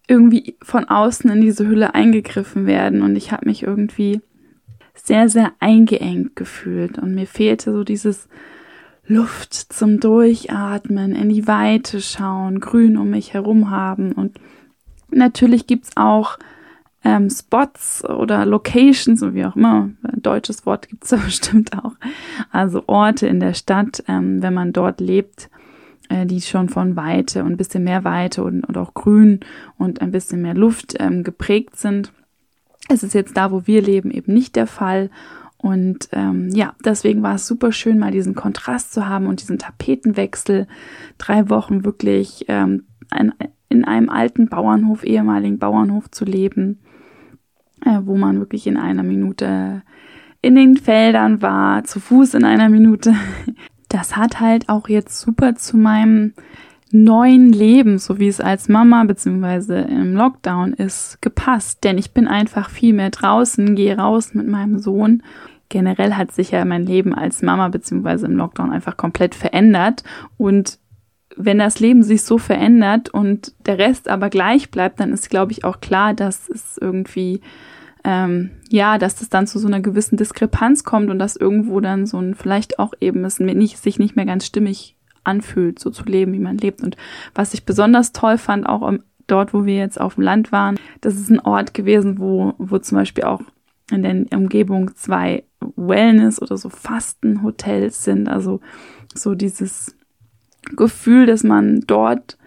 irgendwie 0.07 0.57
von 0.61 0.85
außen 0.85 1.29
in 1.29 1.41
diese 1.41 1.67
Hülle 1.67 1.93
eingegriffen 1.93 2.65
werden. 2.65 3.01
Und 3.03 3.15
ich 3.15 3.31
habe 3.31 3.47
mich 3.47 3.63
irgendwie 3.63 4.21
sehr, 4.95 5.29
sehr 5.29 5.53
eingeengt 5.59 6.35
gefühlt. 6.35 6.97
Und 6.97 7.13
mir 7.13 7.27
fehlte 7.27 7.71
so 7.71 7.83
dieses 7.83 8.27
Luft 9.07 9.53
zum 9.53 9.99
Durchatmen, 9.99 11.15
in 11.15 11.29
die 11.29 11.47
Weite 11.47 12.01
schauen, 12.01 12.59
Grün 12.59 12.97
um 12.97 13.09
mich 13.11 13.33
herum 13.33 13.69
haben. 13.69 14.11
Und 14.11 14.39
natürlich 15.09 15.65
gibt's 15.65 15.91
auch 15.95 16.37
ähm, 17.03 17.29
Spots 17.29 18.03
oder 18.03 18.45
Locations, 18.45 19.19
so 19.19 19.33
wie 19.33 19.45
auch 19.45 19.55
immer, 19.55 19.89
ein 20.03 20.21
deutsches 20.21 20.65
Wort 20.65 20.89
gibt's 20.89 21.09
da 21.09 21.17
bestimmt 21.17 21.71
auch. 21.77 21.93
Also 22.51 22.83
Orte 22.87 23.27
in 23.27 23.39
der 23.39 23.53
Stadt, 23.53 24.03
ähm, 24.07 24.41
wenn 24.41 24.53
man 24.53 24.73
dort 24.73 24.99
lebt, 24.99 25.49
äh, 26.09 26.25
die 26.25 26.41
schon 26.41 26.67
von 26.67 26.95
Weite 26.97 27.43
und 27.43 27.51
ein 27.51 27.57
bisschen 27.57 27.85
mehr 27.85 28.03
Weite 28.03 28.43
und, 28.43 28.63
und 28.63 28.77
auch 28.77 28.93
Grün 28.93 29.39
und 29.77 30.01
ein 30.01 30.11
bisschen 30.11 30.41
mehr 30.41 30.53
Luft 30.53 30.95
ähm, 30.99 31.23
geprägt 31.23 31.77
sind. 31.77 32.11
Es 32.89 33.03
ist 33.03 33.13
jetzt 33.13 33.35
da, 33.37 33.51
wo 33.51 33.67
wir 33.67 33.81
leben, 33.81 34.11
eben 34.11 34.33
nicht 34.33 34.55
der 34.55 34.67
Fall. 34.67 35.09
Und 35.57 36.09
ähm, 36.11 36.49
ja, 36.53 36.75
deswegen 36.85 37.23
war 37.23 37.35
es 37.35 37.47
super 37.47 37.71
schön, 37.71 37.97
mal 37.97 38.11
diesen 38.11 38.35
Kontrast 38.35 38.93
zu 38.93 39.07
haben 39.07 39.25
und 39.25 39.41
diesen 39.41 39.57
Tapetenwechsel. 39.57 40.67
Drei 41.17 41.49
Wochen 41.49 41.83
wirklich 41.83 42.45
ähm, 42.47 42.85
ein, 43.09 43.33
in 43.69 43.83
einem 43.83 44.09
alten 44.09 44.49
Bauernhof, 44.49 45.03
ehemaligen 45.03 45.57
Bauernhof 45.57 46.11
zu 46.11 46.25
leben, 46.25 46.79
äh, 47.85 47.99
wo 48.03 48.17
man 48.17 48.39
wirklich 48.39 48.67
in 48.67 48.77
einer 48.77 49.03
Minute 49.03 49.81
in 50.41 50.55
den 50.55 50.77
Feldern 50.77 51.41
war, 51.41 51.83
zu 51.83 51.99
Fuß 51.99 52.35
in 52.35 52.45
einer 52.45 52.69
Minute. 52.69 53.13
Das 53.89 54.17
hat 54.17 54.41
halt 54.41 54.67
auch 54.67 54.89
jetzt 54.89 55.19
super 55.19 55.55
zu 55.55 55.77
meinem 55.77 56.33
neuen 56.91 57.51
Leben, 57.51 57.99
so 57.99 58.19
wie 58.19 58.27
es 58.27 58.39
als 58.39 58.69
Mama 58.69 59.03
beziehungsweise 59.03 59.77
im 59.77 60.13
Lockdown 60.13 60.73
ist, 60.73 61.21
gepasst. 61.21 61.83
Denn 61.83 61.97
ich 61.97 62.11
bin 62.11 62.27
einfach 62.27 62.69
viel 62.69 62.93
mehr 62.93 63.09
draußen, 63.09 63.75
gehe 63.75 63.97
raus 63.97 64.33
mit 64.33 64.47
meinem 64.47 64.79
Sohn. 64.79 65.23
Generell 65.69 66.13
hat 66.13 66.31
sich 66.31 66.51
ja 66.51 66.63
mein 66.65 66.85
Leben 66.85 67.13
als 67.13 67.41
Mama 67.41 67.67
beziehungsweise 67.67 68.25
im 68.25 68.37
Lockdown 68.37 68.71
einfach 68.71 68.97
komplett 68.97 69.35
verändert 69.35 70.03
und 70.37 70.79
wenn 71.37 71.59
das 71.59 71.79
Leben 71.79 72.03
sich 72.03 72.23
so 72.23 72.37
verändert 72.37 73.09
und 73.09 73.53
der 73.65 73.77
Rest 73.77 74.09
aber 74.09 74.29
gleich 74.29 74.71
bleibt, 74.71 74.99
dann 74.99 75.13
ist, 75.13 75.29
glaube 75.29 75.51
ich, 75.51 75.63
auch 75.63 75.79
klar, 75.79 76.13
dass 76.13 76.49
es 76.49 76.77
irgendwie, 76.81 77.41
ähm, 78.03 78.49
ja, 78.69 78.97
dass 78.97 79.21
es 79.21 79.29
dann 79.29 79.47
zu 79.47 79.59
so 79.59 79.67
einer 79.67 79.79
gewissen 79.79 80.17
Diskrepanz 80.17 80.83
kommt 80.83 81.09
und 81.09 81.19
dass 81.19 81.35
irgendwo 81.35 81.79
dann 81.79 82.05
so 82.05 82.19
ein, 82.19 82.33
vielleicht 82.33 82.79
auch 82.79 82.93
eben 82.99 83.23
es 83.23 83.39
nicht, 83.39 83.77
sich 83.77 83.99
nicht 83.99 84.15
mehr 84.15 84.25
ganz 84.25 84.45
stimmig 84.45 84.95
anfühlt, 85.23 85.79
so 85.79 85.91
zu 85.91 86.03
leben, 86.05 86.33
wie 86.33 86.39
man 86.39 86.57
lebt. 86.57 86.81
Und 86.81 86.97
was 87.35 87.53
ich 87.53 87.65
besonders 87.65 88.13
toll 88.13 88.37
fand, 88.37 88.65
auch 88.65 88.91
dort, 89.27 89.53
wo 89.53 89.65
wir 89.65 89.75
jetzt 89.75 90.01
auf 90.01 90.15
dem 90.15 90.23
Land 90.23 90.51
waren, 90.51 90.79
das 91.01 91.15
ist 91.15 91.29
ein 91.29 91.39
Ort 91.39 91.73
gewesen, 91.73 92.17
wo, 92.17 92.53
wo 92.57 92.79
zum 92.79 92.97
Beispiel 92.97 93.25
auch 93.25 93.41
in 93.91 94.03
der 94.03 94.37
Umgebung 94.37 94.95
zwei 94.95 95.43
Wellness- 95.75 96.41
oder 96.41 96.57
so 96.57 96.69
Fastenhotels 96.69 98.03
sind. 98.03 98.29
Also 98.29 98.59
so 99.13 99.35
dieses 99.35 99.95
Gefühl, 100.75 101.25
dass 101.25 101.43
man 101.43 101.81
dort 101.87 102.37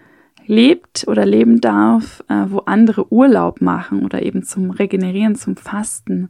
lebt 0.45 1.05
oder 1.07 1.25
leben 1.25 1.61
darf, 1.61 2.23
äh, 2.27 2.45
wo 2.47 2.59
andere 2.59 3.11
Urlaub 3.11 3.61
machen 3.61 4.03
oder 4.03 4.21
eben 4.21 4.43
zum 4.43 4.71
Regenerieren, 4.71 5.35
zum 5.35 5.55
Fasten 5.55 6.29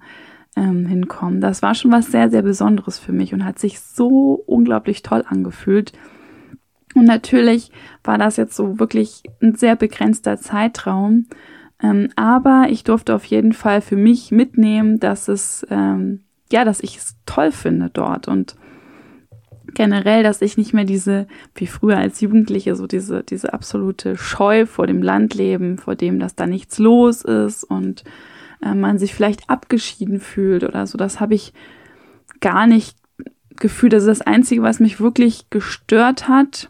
ähm, 0.55 0.85
hinkommen. 0.85 1.41
Das 1.41 1.61
war 1.61 1.75
schon 1.75 1.91
was 1.91 2.11
sehr, 2.11 2.29
sehr 2.29 2.41
Besonderes 2.41 2.99
für 2.99 3.13
mich 3.13 3.33
und 3.33 3.45
hat 3.45 3.59
sich 3.59 3.79
so 3.79 4.43
unglaublich 4.45 5.01
toll 5.01 5.23
angefühlt. 5.27 5.93
Und 6.93 7.05
natürlich 7.05 7.71
war 8.03 8.17
das 8.17 8.37
jetzt 8.37 8.55
so 8.55 8.79
wirklich 8.79 9.23
ein 9.41 9.55
sehr 9.55 9.75
begrenzter 9.75 10.37
Zeitraum. 10.37 11.25
Ähm, 11.81 12.09
aber 12.15 12.67
ich 12.69 12.83
durfte 12.83 13.15
auf 13.15 13.25
jeden 13.25 13.53
Fall 13.53 13.81
für 13.81 13.95
mich 13.95 14.31
mitnehmen, 14.31 14.99
dass 14.99 15.27
es, 15.27 15.65
ähm, 15.69 16.21
ja, 16.51 16.63
dass 16.63 16.81
ich 16.81 16.97
es 16.97 17.15
toll 17.25 17.51
finde 17.51 17.89
dort 17.91 18.27
und 18.27 18.55
generell, 19.73 20.23
dass 20.23 20.41
ich 20.41 20.57
nicht 20.57 20.73
mehr 20.73 20.83
diese, 20.83 21.27
wie 21.55 21.67
früher 21.67 21.97
als 21.97 22.21
Jugendliche, 22.21 22.75
so 22.75 22.87
diese, 22.87 23.23
diese 23.23 23.53
absolute 23.53 24.17
Scheu 24.17 24.65
vor 24.65 24.87
dem 24.87 25.01
Landleben, 25.01 25.77
vor 25.77 25.95
dem, 25.95 26.19
dass 26.19 26.35
da 26.35 26.45
nichts 26.45 26.77
los 26.77 27.23
ist 27.23 27.63
und 27.63 28.03
äh, 28.61 28.73
man 28.73 28.97
sich 28.97 29.13
vielleicht 29.13 29.49
abgeschieden 29.49 30.19
fühlt 30.19 30.63
oder 30.63 30.87
so. 30.87 30.97
Das 30.97 31.19
habe 31.19 31.35
ich 31.35 31.53
gar 32.41 32.67
nicht 32.67 32.97
gefühlt. 33.55 33.93
Das 33.93 34.03
ist 34.03 34.19
das 34.19 34.21
Einzige, 34.21 34.61
was 34.61 34.79
mich 34.79 34.99
wirklich 34.99 35.49
gestört 35.49 36.27
hat 36.27 36.69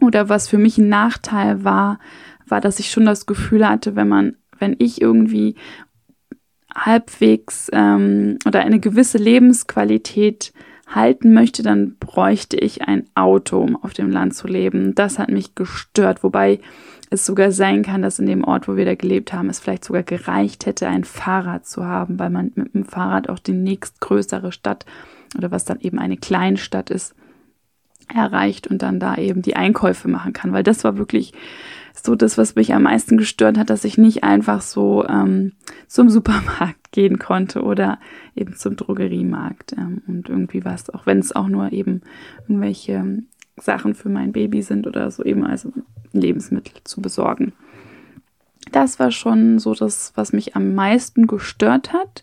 oder 0.00 0.28
was 0.28 0.48
für 0.48 0.58
mich 0.58 0.78
ein 0.78 0.88
Nachteil 0.88 1.64
war, 1.64 1.98
war, 2.52 2.60
dass 2.60 2.78
ich 2.78 2.90
schon 2.90 3.06
das 3.06 3.24
Gefühl 3.24 3.66
hatte, 3.66 3.96
wenn 3.96 4.08
man, 4.08 4.36
wenn 4.58 4.76
ich 4.78 5.00
irgendwie 5.00 5.56
halbwegs 6.74 7.70
ähm, 7.72 8.38
oder 8.46 8.60
eine 8.60 8.78
gewisse 8.78 9.16
Lebensqualität 9.16 10.52
halten 10.86 11.32
möchte, 11.32 11.62
dann 11.62 11.96
bräuchte 11.98 12.58
ich 12.58 12.82
ein 12.82 13.06
Auto, 13.14 13.58
um 13.58 13.82
auf 13.82 13.94
dem 13.94 14.10
Land 14.10 14.34
zu 14.34 14.46
leben. 14.46 14.94
Das 14.94 15.18
hat 15.18 15.30
mich 15.30 15.54
gestört, 15.54 16.22
wobei 16.22 16.60
es 17.08 17.24
sogar 17.24 17.52
sein 17.52 17.82
kann, 17.82 18.02
dass 18.02 18.18
in 18.18 18.26
dem 18.26 18.44
Ort, 18.44 18.68
wo 18.68 18.76
wir 18.76 18.84
da 18.84 18.94
gelebt 18.94 19.32
haben, 19.32 19.48
es 19.48 19.58
vielleicht 19.58 19.84
sogar 19.84 20.02
gereicht 20.02 20.66
hätte, 20.66 20.88
ein 20.88 21.04
Fahrrad 21.04 21.66
zu 21.66 21.86
haben, 21.86 22.18
weil 22.18 22.30
man 22.30 22.52
mit 22.54 22.74
dem 22.74 22.84
Fahrrad 22.84 23.30
auch 23.30 23.38
die 23.38 23.52
nächstgrößere 23.52 24.52
Stadt 24.52 24.84
oder 25.38 25.50
was 25.50 25.64
dann 25.64 25.80
eben 25.80 25.98
eine 25.98 26.18
Kleinstadt 26.18 26.90
ist, 26.90 27.14
erreicht 28.14 28.66
und 28.66 28.82
dann 28.82 29.00
da 29.00 29.16
eben 29.16 29.40
die 29.40 29.56
Einkäufe 29.56 30.08
machen 30.08 30.34
kann, 30.34 30.52
weil 30.52 30.62
das 30.62 30.84
war 30.84 30.98
wirklich 30.98 31.32
so 31.94 32.14
das, 32.14 32.38
was 32.38 32.54
mich 32.54 32.74
am 32.74 32.82
meisten 32.84 33.16
gestört 33.16 33.58
hat, 33.58 33.70
dass 33.70 33.84
ich 33.84 33.98
nicht 33.98 34.24
einfach 34.24 34.60
so 34.60 35.06
ähm, 35.06 35.52
zum 35.86 36.08
Supermarkt 36.08 36.76
gehen 36.92 37.18
konnte 37.18 37.62
oder 37.62 37.98
eben 38.34 38.54
zum 38.56 38.76
Drogeriemarkt 38.76 39.72
ähm, 39.72 40.02
und 40.06 40.28
irgendwie 40.28 40.64
was, 40.64 40.90
auch 40.90 41.06
wenn 41.06 41.18
es 41.18 41.34
auch 41.34 41.48
nur 41.48 41.72
eben 41.72 42.02
irgendwelche 42.42 43.22
Sachen 43.56 43.94
für 43.94 44.08
mein 44.08 44.32
Baby 44.32 44.62
sind 44.62 44.86
oder 44.86 45.10
so 45.10 45.24
eben 45.24 45.44
also 45.44 45.72
Lebensmittel 46.12 46.74
zu 46.84 47.00
besorgen. 47.00 47.52
Das 48.70 48.98
war 48.98 49.10
schon 49.10 49.58
so 49.58 49.74
das, 49.74 50.12
was 50.14 50.32
mich 50.32 50.56
am 50.56 50.74
meisten 50.74 51.26
gestört 51.26 51.92
hat. 51.92 52.22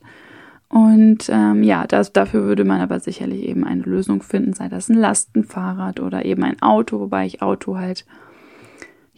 Und 0.69 1.29
ähm, 1.29 1.63
ja, 1.63 1.88
das, 1.88 2.13
dafür 2.13 2.43
würde 2.43 2.63
man 2.63 2.79
aber 2.79 2.99
sicherlich 2.99 3.43
eben 3.43 3.65
eine 3.65 3.81
Lösung 3.81 4.21
finden, 4.21 4.53
sei 4.53 4.69
das 4.69 4.88
ein 4.88 4.97
Lastenfahrrad 4.97 5.99
oder 5.99 6.25
eben 6.25 6.43
ein 6.43 6.61
Auto, 6.61 6.99
wobei 6.99 7.25
ich 7.25 7.41
Auto 7.41 7.77
halt, 7.77 8.05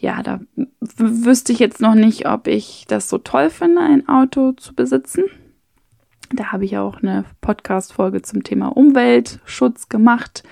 ja, 0.01 0.23
da 0.23 0.39
wüsste 0.79 1.53
ich 1.53 1.59
jetzt 1.59 1.79
noch 1.79 1.93
nicht, 1.93 2.27
ob 2.27 2.47
ich 2.47 2.85
das 2.87 3.07
so 3.07 3.19
toll 3.19 3.51
finde, 3.51 3.81
ein 3.81 4.09
Auto 4.09 4.53
zu 4.53 4.73
besitzen. 4.73 5.25
Da 6.33 6.51
habe 6.51 6.65
ich 6.65 6.77
auch 6.77 7.03
eine 7.03 7.25
Podcast-Folge 7.41 8.23
zum 8.23 8.43
Thema 8.43 8.75
Umweltschutz 8.75 9.89
gemacht. 9.89 10.43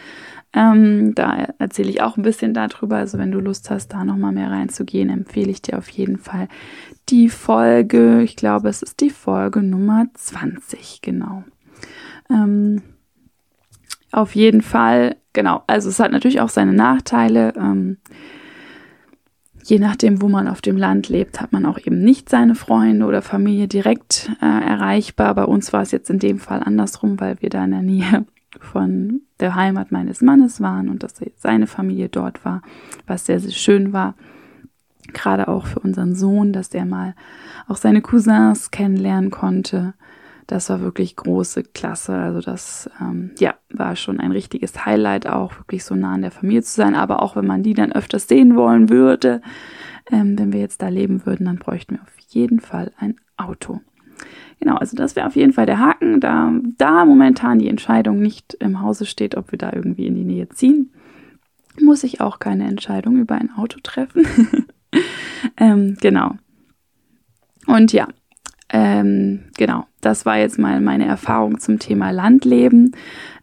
Ähm, 0.54 1.16
da 1.16 1.48
erzähle 1.58 1.90
ich 1.90 2.02
auch 2.02 2.16
ein 2.18 2.24
bisschen 2.24 2.54
darüber. 2.54 2.98
Also 2.98 3.18
wenn 3.18 3.32
du 3.32 3.40
Lust 3.40 3.72
hast, 3.72 3.88
da 3.90 4.04
nochmal 4.04 4.34
mehr 4.34 4.52
reinzugehen, 4.52 5.10
empfehle 5.10 5.50
ich 5.50 5.64
dir 5.64 5.80
auf 5.80 5.90
jeden 5.90 6.18
Fall 6.18 6.48
die 7.10 7.30
Folge. 7.30 8.22
Ich 8.22 8.36
glaube, 8.36 8.70
es 8.70 8.84
ist 8.84 9.00
die 9.00 9.10
Folge 9.10 9.64
Nummer 9.64 10.06
20, 10.14 11.02
genau. 11.02 11.44
Ähm, 12.30 12.84
auf 14.12 14.36
jeden 14.36 14.62
Fall, 14.62 15.16
genau. 15.34 15.64
Also 15.66 15.90
es 15.90 16.00
hat 16.00 16.12
natürlich 16.12 16.42
auch 16.42 16.50
seine 16.50 16.74
Nachteile. 16.74 17.54
Ähm, 17.56 17.98
je 19.70 19.80
nachdem, 19.80 20.22
wo 20.22 20.28
man 20.28 20.48
auf 20.48 20.62
dem 20.62 20.78
Land 20.78 21.10
lebt, 21.10 21.40
hat 21.40 21.52
man 21.52 21.66
auch 21.66 21.78
eben 21.78 22.02
nicht 22.02 22.28
seine 22.30 22.56
Freunde 22.56 23.06
oder 23.06 23.22
Familie 23.22 23.68
direkt 23.68 24.32
äh, 24.42 24.46
erreichbar. 24.46 25.36
Bei 25.36 25.46
uns 25.46 25.72
war 25.74 25.82
es 25.82 25.92
jetzt 25.92 26.10
in 26.10 26.20
dem 26.20 26.40
Fall 26.40 26.64
andersrum, 26.64 27.20
weil 27.20 27.40
wir 27.42 27.50
da 27.50 27.64
in 27.64 27.72
der 27.72 27.82
Nähe 27.84 28.26
von 28.60 29.22
der 29.40 29.56
Heimat 29.56 29.92
meines 29.92 30.22
Mannes 30.22 30.60
waren 30.60 30.90
und 30.90 31.04
dass 31.04 31.22
seine 31.38 31.68
Familie 31.68 32.10
dort 32.10 32.44
war, 32.44 32.64
was 33.06 33.26
sehr, 33.26 33.40
sehr 33.40 33.52
schön 33.52 33.94
war. 33.94 34.16
Gerade 35.14 35.48
auch 35.48 35.68
für 35.68 35.80
unseren 35.80 36.16
Sohn, 36.16 36.52
dass 36.52 36.70
er 36.70 36.86
mal 36.86 37.16
auch 37.68 37.78
seine 37.78 38.02
Cousins 38.02 38.72
kennenlernen 38.72 39.30
konnte. 39.30 39.94
Das 40.50 40.68
war 40.72 40.82
wirklich 40.82 41.16
große 41.16 41.62
Klasse. 41.62 42.16
Also 42.16 42.42
das, 42.42 42.90
ähm, 43.00 43.30
ja, 43.38 43.54
war 43.70 43.96
schon 43.96 44.20
ein 44.20 44.32
richtiges 44.32 44.84
Highlight, 44.84 45.28
auch 45.28 45.56
wirklich 45.60 45.84
so 45.84 45.94
nah 45.94 46.14
an 46.14 46.24
der 46.24 46.32
Familie 46.32 46.64
zu 46.64 46.74
sein. 46.74 46.96
Aber 46.96 47.22
auch 47.22 47.36
wenn 47.36 47.46
man 47.46 47.62
die 47.62 47.76
dann 47.76 47.92
öfters 47.92 48.28
sehen 48.28 48.56
wollen 48.56 48.90
würde, 48.90 49.44
ähm, 50.12 50.40
wenn 50.40 50.52
wir 50.52 50.60
jetzt 50.60 50.82
da 50.82 50.88
leben 50.88 51.24
würden, 51.28 51.46
dann 51.46 51.60
bräuchten 51.60 51.98
wir 51.98 52.02
auf 52.02 52.18
jeden 52.30 52.62
Fall 52.62 52.92
ein 52.98 53.18
Auto. 53.38 53.82
Genau, 54.60 54.78
also 54.78 54.98
das 54.98 55.16
wäre 55.16 55.28
auf 55.28 55.36
jeden 55.36 55.54
Fall 55.54 55.68
der 55.68 55.78
Haken, 55.78 56.20
da, 56.20 56.52
da 56.80 57.06
momentan 57.06 57.60
die 57.60 57.70
Entscheidung 57.70 58.20
nicht 58.20 58.56
im 58.56 58.82
Hause 58.82 59.06
steht, 59.06 59.38
ob 59.38 59.52
wir 59.52 59.60
da 59.60 59.72
irgendwie 59.72 60.08
in 60.08 60.16
die 60.16 60.26
Nähe 60.26 60.50
ziehen, 60.50 60.92
muss 61.80 62.04
ich 62.04 62.22
auch 62.22 62.40
keine 62.40 62.68
Entscheidung 62.68 63.18
über 63.18 63.36
ein 63.36 63.52
Auto 63.56 63.80
treffen. 63.84 64.26
ähm, 65.58 65.96
genau. 66.02 66.32
Und 67.68 67.94
ja, 67.94 68.08
ähm, 68.72 69.46
genau, 69.58 69.86
das 70.02 70.26
war 70.26 70.38
jetzt 70.38 70.60
mal 70.60 70.80
meine 70.80 71.06
Erfahrung 71.06 71.60
zum 71.60 71.80
Thema 71.80 72.12
Landleben. 72.12 72.96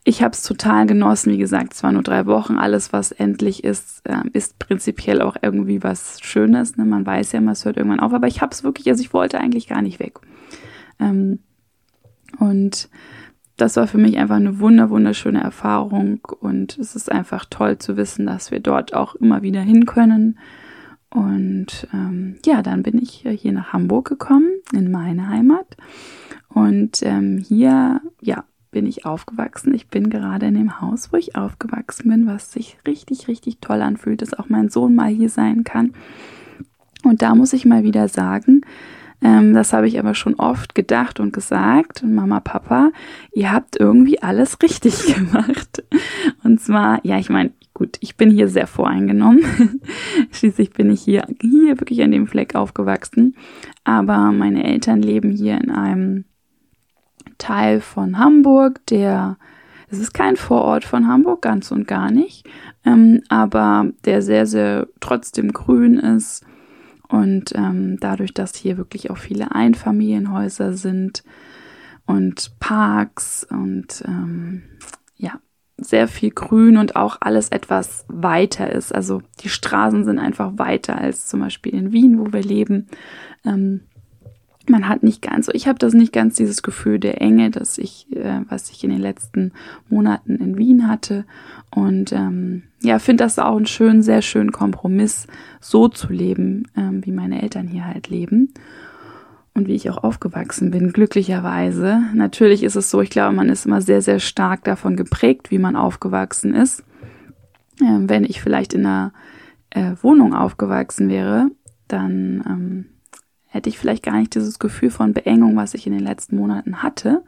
Ich 0.05 0.23
habe 0.23 0.33
es 0.33 0.43
total 0.43 0.87
genossen, 0.87 1.33
wie 1.33 1.39
gesagt, 1.39 1.75
es 1.75 1.83
waren 1.83 1.95
nur 1.95 2.05
drei 2.05 2.27
Wochen. 2.27 2.59
Alles, 2.59 2.93
was 2.93 3.11
endlich 3.11 3.65
ist, 3.65 4.03
äh, 4.09 4.23
ist 4.33 4.59
prinzipiell 4.61 5.21
auch 5.21 5.37
irgendwie 5.43 5.83
was 5.83 6.21
Schönes. 6.23 6.77
Ne? 6.77 6.85
Man 6.85 7.05
weiß 7.05 7.33
ja, 7.33 7.41
es 7.51 7.65
hört 7.65 7.77
irgendwann 7.77 8.01
auf, 8.01 8.13
aber 8.13 8.29
ich 8.29 8.41
habe 8.41 8.53
es 8.53 8.63
wirklich, 8.63 8.89
also 8.89 9.03
ich 9.03 9.13
wollte 9.13 9.41
eigentlich 9.41 9.67
gar 9.67 9.83
nicht 9.83 9.99
weg. 9.99 10.21
Ähm, 11.01 11.41
und 12.39 12.89
das 13.57 13.77
war 13.77 13.89
für 13.89 13.99
mich 13.99 14.19
einfach 14.19 14.37
eine 14.37 14.61
wunder, 14.61 14.91
wunderschöne 14.91 15.43
Erfahrung 15.43 16.21
und 16.41 16.79
es 16.79 16.95
ist 16.95 17.11
einfach 17.11 17.47
toll 17.49 17.79
zu 17.79 17.97
wissen, 17.97 18.27
dass 18.27 18.51
wir 18.51 18.61
dort 18.61 18.95
auch 18.95 19.15
immer 19.15 19.43
wieder 19.43 19.61
hin 19.61 19.87
können. 19.87 20.39
Und 21.11 21.89
ähm, 21.93 22.37
ja, 22.45 22.63
dann 22.63 22.83
bin 22.83 22.99
ich 23.01 23.25
hier 23.29 23.53
nach 23.53 23.73
Hamburg 23.73 24.09
gekommen, 24.09 24.51
in 24.73 24.91
meine 24.91 25.29
Heimat. 25.29 25.77
Und 26.49 27.01
ähm, 27.03 27.39
hier, 27.39 28.01
ja, 28.21 28.45
bin 28.71 28.87
ich 28.87 29.07
aufgewachsen. 29.07 29.73
Ich 29.73 29.89
bin 29.89 30.11
gerade 30.11 30.47
in 30.47 30.55
dem 30.55 30.81
Haus, 30.81 31.13
wo 31.13 31.17
ich 31.17 31.37
aufgewachsen 31.37 32.11
bin, 32.11 32.27
was 32.27 32.53
sich 32.53 32.77
richtig, 32.87 33.29
richtig 33.29 33.59
toll 33.61 33.81
anfühlt, 33.81 34.21
dass 34.21 34.35
auch 34.35 34.49
mein 34.49 34.69
Sohn 34.69 34.95
mal 34.95 35.09
hier 35.09 35.31
sein 35.31 35.65
kann. 35.65 35.95
Und 37.03 37.23
da 37.23 37.35
muss 37.35 37.53
ich 37.53 37.65
mal 37.65 37.85
wieder 37.85 38.09
sagen, 38.09 38.63
ähm, 39.23 39.55
das 39.55 39.73
habe 39.73 39.89
ich 39.89 39.99
aber 39.99 40.15
schon 40.15 40.35
oft 40.35 40.75
gedacht 40.75 41.21
und 41.21 41.33
gesagt. 41.33 42.03
Und 42.03 42.15
Mama, 42.15 42.41
Papa, 42.41 42.91
ihr 43.33 43.51
habt 43.51 43.81
irgendwie 43.81 44.23
alles 44.23 44.61
richtig 44.63 45.07
gemacht. 45.15 45.83
Und 46.45 46.61
zwar, 46.61 47.01
ja, 47.05 47.19
ich 47.19 47.31
meine, 47.31 47.53
gut, 47.77 47.99
ich 48.01 48.17
bin 48.17 48.31
hier 48.31 48.49
sehr 48.49 48.67
voreingenommen. 48.67 49.43
Schließlich 50.33 50.71
bin 50.71 50.89
ich 50.89 51.03
hier, 51.03 51.27
hier 51.43 51.79
wirklich 51.79 52.03
an 52.03 52.11
dem 52.11 52.27
Fleck 52.27 52.55
aufgewachsen. 52.55 53.37
Aber 53.85 54.33
meine 54.33 54.65
Eltern 54.65 55.03
leben 55.03 55.31
hier 55.31 55.61
in 55.61 55.71
einem 55.71 56.25
Teil 57.37 57.83
von 57.83 58.19
Hamburg, 58.19 58.81
der 58.87 59.37
es 59.89 59.99
ist 59.99 60.15
kein 60.15 60.37
Vorort 60.37 60.85
von 60.85 61.07
Hamburg, 61.07 61.43
ganz 61.43 61.71
und 61.71 61.87
gar 61.87 62.11
nicht, 62.11 62.49
ähm, 62.85 63.23
aber 63.29 63.93
der 64.07 64.23
sehr, 64.23 64.47
sehr 64.47 64.89
trotzdem 65.01 65.53
grün 65.53 65.99
ist 65.99 66.45
und 67.09 67.53
ähm, 67.55 67.99
dadurch, 68.01 68.33
dass 68.33 68.57
hier 68.57 68.79
wirklich 68.79 69.11
auch 69.11 69.19
viele 69.19 69.53
Einfamilienhäuser 69.53 70.73
sind 70.73 71.23
und 72.07 72.59
Parks 72.59 73.47
und 73.49 74.03
ähm, 74.09 74.63
ja, 75.19 75.39
sehr 75.79 76.09
viel 76.09 76.31
Grün 76.31 76.79
und 76.79 76.97
auch 76.97 77.19
alles 77.21 77.51
etwas 77.51 78.05
weiter 78.09 78.73
ist. 78.73 78.95
Also 78.95 79.23
die 79.41 79.49
Straßen 79.49 80.05
sind 80.05 80.19
einfach 80.19 80.53
weiter 80.57 80.99
als 80.99 81.27
zum 81.27 81.41
Beispiel 81.41 81.75
in 81.75 81.93
Wien, 81.93 82.19
wo 82.19 82.33
wir 82.33 82.43
leben. 82.43 82.87
Ähm, 83.45 83.83
man 84.69 84.89
hat 84.89 85.05
nicht 85.05 85.23
ganz 85.23 85.49
ich 85.53 85.69
habe 85.69 85.79
das 85.79 85.93
nicht 85.93 86.13
ganz 86.13 86.35
dieses 86.35 86.63
Gefühl 86.63 86.99
der 86.99 87.21
Enge, 87.21 87.51
das 87.51 87.79
ich, 87.79 88.11
äh, 88.17 88.41
was 88.49 88.71
ich 88.71 88.83
in 88.83 88.91
den 88.91 89.01
letzten 89.01 89.53
Monaten 89.89 90.37
in 90.37 90.59
Wien 90.59 90.89
hatte. 90.89 91.25
Und 91.71 92.11
ähm, 92.13 92.65
ja, 92.83 92.99
finde 92.99 93.25
das 93.25 93.39
auch 93.39 93.57
einen 93.57 93.67
schönen, 93.67 94.03
sehr 94.03 94.23
schönen 94.23 94.53
Kompromiss, 94.53 95.27
so 95.61 95.89
zu 95.89 96.13
leben, 96.13 96.65
ähm, 96.77 97.05
wie 97.05 97.13
meine 97.13 97.43
Eltern 97.43 97.69
hier 97.69 97.85
halt 97.85 98.09
leben 98.09 98.53
und 99.57 99.69
wie 99.69 99.75
ich 99.75 99.89
auch 99.91 100.05
aufgewachsen 100.05 100.71
bin, 100.71 100.93
glücklicherweise. 100.93 102.03
Natürlich 102.15 102.63
ist 102.63 102.77
es 102.77 102.91
so, 102.91 103.01
ich 103.01 103.11
glaube, 103.11 103.35
man 103.35 103.49
ist 103.49 103.67
immer 103.67 103.81
sehr, 103.81 104.03
sehr 104.03 104.21
stark 104.21 104.65
davon 104.65 104.97
geprägt, 104.97 105.51
wie 105.51 105.59
man 105.59 105.77
aufgewachsen 105.77 106.55
ist. 106.55 106.85
Ähm, 107.81 108.09
wenn 108.09 108.25
ich 108.25 108.43
vielleicht 108.43 108.75
in 108.75 108.85
einer 108.87 109.13
äh, 109.71 109.93
Wohnung 110.03 110.35
aufgewachsen 110.35 111.09
wäre, 111.09 111.49
dann 111.89 112.45
ähm, 112.47 112.87
hätte 113.47 113.69
ich 113.71 113.79
vielleicht 113.79 114.03
gar 114.03 114.19
nicht 114.19 114.35
dieses 114.35 114.59
Gefühl 114.59 114.91
von 114.91 115.15
Beengung, 115.15 115.57
was 115.57 115.75
ich 115.75 115.87
in 115.87 115.93
den 115.93 116.05
letzten 116.05 116.37
Monaten 116.37 116.83
hatte. 116.83 117.25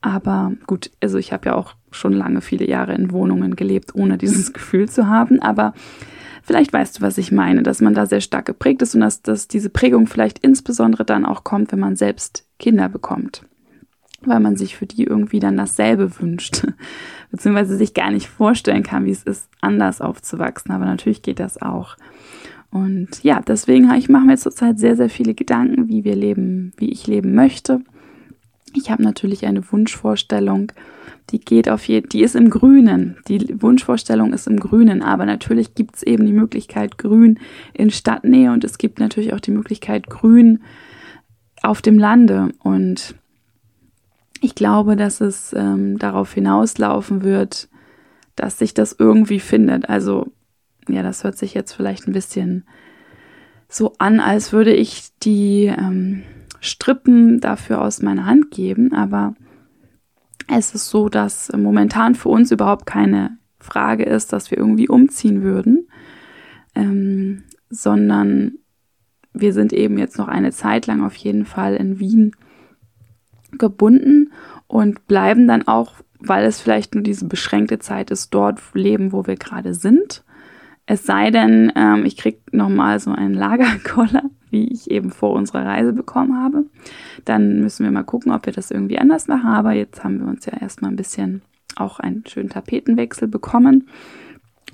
Aber 0.00 0.52
gut, 0.66 0.90
also 1.00 1.18
ich 1.18 1.32
habe 1.32 1.50
ja 1.50 1.54
auch 1.54 1.74
schon 1.92 2.12
lange 2.12 2.40
viele 2.40 2.68
Jahre 2.68 2.94
in 2.94 3.12
Wohnungen 3.12 3.54
gelebt, 3.54 3.94
ohne 3.94 4.18
dieses 4.18 4.52
Gefühl 4.52 4.88
zu 4.88 5.06
haben. 5.06 5.40
Aber 5.40 5.74
Vielleicht 6.42 6.72
weißt 6.72 6.98
du, 6.98 7.02
was 7.02 7.18
ich 7.18 7.30
meine, 7.30 7.62
dass 7.62 7.80
man 7.80 7.94
da 7.94 8.06
sehr 8.06 8.20
stark 8.20 8.46
geprägt 8.46 8.82
ist 8.82 8.94
und 8.94 9.00
dass, 9.00 9.22
dass 9.22 9.48
diese 9.48 9.70
Prägung 9.70 10.06
vielleicht 10.06 10.40
insbesondere 10.40 11.04
dann 11.04 11.24
auch 11.24 11.44
kommt, 11.44 11.72
wenn 11.72 11.78
man 11.78 11.96
selbst 11.96 12.46
Kinder 12.58 12.88
bekommt. 12.88 13.42
Weil 14.24 14.40
man 14.40 14.56
sich 14.56 14.76
für 14.76 14.86
die 14.86 15.04
irgendwie 15.04 15.40
dann 15.40 15.56
dasselbe 15.56 16.20
wünscht. 16.20 16.66
Beziehungsweise 17.30 17.76
sich 17.76 17.94
gar 17.94 18.10
nicht 18.10 18.28
vorstellen 18.28 18.82
kann, 18.82 19.04
wie 19.04 19.10
es 19.10 19.22
ist, 19.22 19.48
anders 19.60 20.00
aufzuwachsen. 20.00 20.72
Aber 20.72 20.84
natürlich 20.84 21.22
geht 21.22 21.40
das 21.40 21.60
auch. 21.60 21.96
Und 22.70 23.22
ja, 23.22 23.40
deswegen 23.40 23.92
ich 23.94 24.08
mache 24.08 24.24
mir 24.24 24.36
zurzeit 24.36 24.78
sehr, 24.78 24.96
sehr 24.96 25.10
viele 25.10 25.34
Gedanken, 25.34 25.88
wie 25.88 26.04
wir 26.04 26.16
leben, 26.16 26.72
wie 26.76 26.90
ich 26.90 27.06
leben 27.06 27.34
möchte. 27.34 27.82
Ich 28.74 28.90
habe 28.90 29.02
natürlich 29.02 29.46
eine 29.46 29.70
Wunschvorstellung, 29.70 30.72
die 31.30 31.40
geht 31.40 31.68
auf 31.68 31.86
jeden, 31.86 32.08
die 32.08 32.22
ist 32.22 32.34
im 32.34 32.50
Grünen. 32.50 33.16
Die 33.28 33.60
Wunschvorstellung 33.60 34.32
ist 34.32 34.46
im 34.46 34.58
Grünen, 34.58 35.02
aber 35.02 35.26
natürlich 35.26 35.74
gibt 35.74 35.96
es 35.96 36.02
eben 36.02 36.26
die 36.26 36.32
Möglichkeit 36.32 36.98
Grün 36.98 37.38
in 37.74 37.90
Stadtnähe 37.90 38.52
und 38.52 38.64
es 38.64 38.78
gibt 38.78 38.98
natürlich 38.98 39.32
auch 39.32 39.40
die 39.40 39.50
Möglichkeit 39.50 40.08
Grün 40.08 40.62
auf 41.62 41.82
dem 41.82 41.98
Lande. 41.98 42.50
Und 42.62 43.14
ich 44.40 44.54
glaube, 44.54 44.96
dass 44.96 45.20
es 45.20 45.52
ähm, 45.52 45.98
darauf 45.98 46.32
hinauslaufen 46.32 47.22
wird, 47.22 47.68
dass 48.36 48.58
sich 48.58 48.74
das 48.74 48.96
irgendwie 48.98 49.40
findet. 49.40 49.88
Also, 49.88 50.32
ja, 50.88 51.02
das 51.02 51.24
hört 51.24 51.38
sich 51.38 51.54
jetzt 51.54 51.72
vielleicht 51.72 52.08
ein 52.08 52.12
bisschen 52.12 52.64
so 53.68 53.94
an, 53.98 54.20
als 54.20 54.52
würde 54.52 54.74
ich 54.74 55.10
die 55.22 55.66
ähm, 55.66 56.24
Strippen 56.62 57.40
dafür 57.40 57.82
aus 57.82 58.02
meiner 58.02 58.24
Hand 58.24 58.52
geben, 58.52 58.94
aber 58.94 59.34
es 60.48 60.74
ist 60.74 60.88
so, 60.88 61.08
dass 61.08 61.52
momentan 61.52 62.14
für 62.14 62.28
uns 62.28 62.52
überhaupt 62.52 62.86
keine 62.86 63.36
Frage 63.58 64.04
ist, 64.04 64.32
dass 64.32 64.50
wir 64.50 64.58
irgendwie 64.58 64.88
umziehen 64.88 65.42
würden, 65.42 65.88
ähm, 66.74 67.42
sondern 67.68 68.58
wir 69.32 69.52
sind 69.52 69.72
eben 69.72 69.98
jetzt 69.98 70.18
noch 70.18 70.28
eine 70.28 70.52
Zeit 70.52 70.86
lang 70.86 71.04
auf 71.04 71.16
jeden 71.16 71.46
Fall 71.46 71.74
in 71.74 71.98
Wien 71.98 72.32
gebunden 73.58 74.30
und 74.68 75.06
bleiben 75.08 75.48
dann 75.48 75.66
auch, 75.66 75.94
weil 76.20 76.44
es 76.44 76.60
vielleicht 76.60 76.94
nur 76.94 77.02
diese 77.02 77.26
beschränkte 77.26 77.80
Zeit 77.80 78.12
ist, 78.12 78.32
dort 78.32 78.60
leben, 78.72 79.10
wo 79.10 79.26
wir 79.26 79.36
gerade 79.36 79.74
sind. 79.74 80.22
Es 80.86 81.04
sei 81.04 81.30
denn, 81.30 81.72
ähm, 81.76 82.04
ich 82.04 82.16
kriege 82.16 82.38
nochmal 82.50 82.98
so 82.98 83.12
einen 83.12 83.34
Lagerkoller 83.34 84.24
wie 84.52 84.68
ich 84.70 84.90
eben 84.90 85.10
vor 85.10 85.32
unserer 85.32 85.64
Reise 85.64 85.92
bekommen 85.92 86.40
habe. 86.40 86.66
Dann 87.24 87.60
müssen 87.60 87.84
wir 87.84 87.90
mal 87.90 88.04
gucken, 88.04 88.32
ob 88.32 88.46
wir 88.46 88.52
das 88.52 88.70
irgendwie 88.70 88.98
anders 88.98 89.26
machen. 89.26 89.48
Aber 89.48 89.72
jetzt 89.72 90.04
haben 90.04 90.20
wir 90.20 90.28
uns 90.28 90.46
ja 90.46 90.52
erstmal 90.52 90.92
ein 90.92 90.96
bisschen 90.96 91.42
auch 91.74 91.98
einen 91.98 92.22
schönen 92.26 92.50
Tapetenwechsel 92.50 93.28
bekommen. 93.28 93.88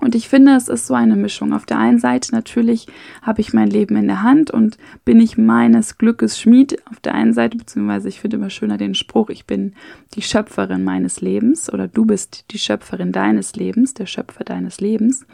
Und 0.00 0.14
ich 0.14 0.28
finde, 0.28 0.54
es 0.54 0.68
ist 0.68 0.86
so 0.86 0.94
eine 0.94 1.16
Mischung. 1.16 1.52
Auf 1.52 1.64
der 1.64 1.78
einen 1.78 1.98
Seite 1.98 2.32
natürlich 2.32 2.86
habe 3.22 3.40
ich 3.40 3.52
mein 3.52 3.68
Leben 3.68 3.96
in 3.96 4.06
der 4.06 4.22
Hand 4.22 4.50
und 4.50 4.78
bin 5.04 5.20
ich 5.20 5.38
meines 5.38 5.96
Glückes 5.96 6.40
Schmied. 6.40 6.76
Auf 6.88 7.00
der 7.00 7.14
einen 7.14 7.32
Seite, 7.32 7.56
beziehungsweise 7.56 8.08
ich 8.08 8.20
finde 8.20 8.36
immer 8.36 8.50
schöner 8.50 8.78
den 8.78 8.94
Spruch, 8.94 9.28
ich 9.28 9.46
bin 9.46 9.74
die 10.14 10.22
Schöpferin 10.22 10.84
meines 10.84 11.20
Lebens 11.20 11.72
oder 11.72 11.88
du 11.88 12.04
bist 12.04 12.46
die 12.50 12.58
Schöpferin 12.58 13.12
deines 13.12 13.54
Lebens, 13.54 13.94
der 13.94 14.06
Schöpfer 14.06 14.44
deines 14.44 14.80
Lebens. 14.80 15.24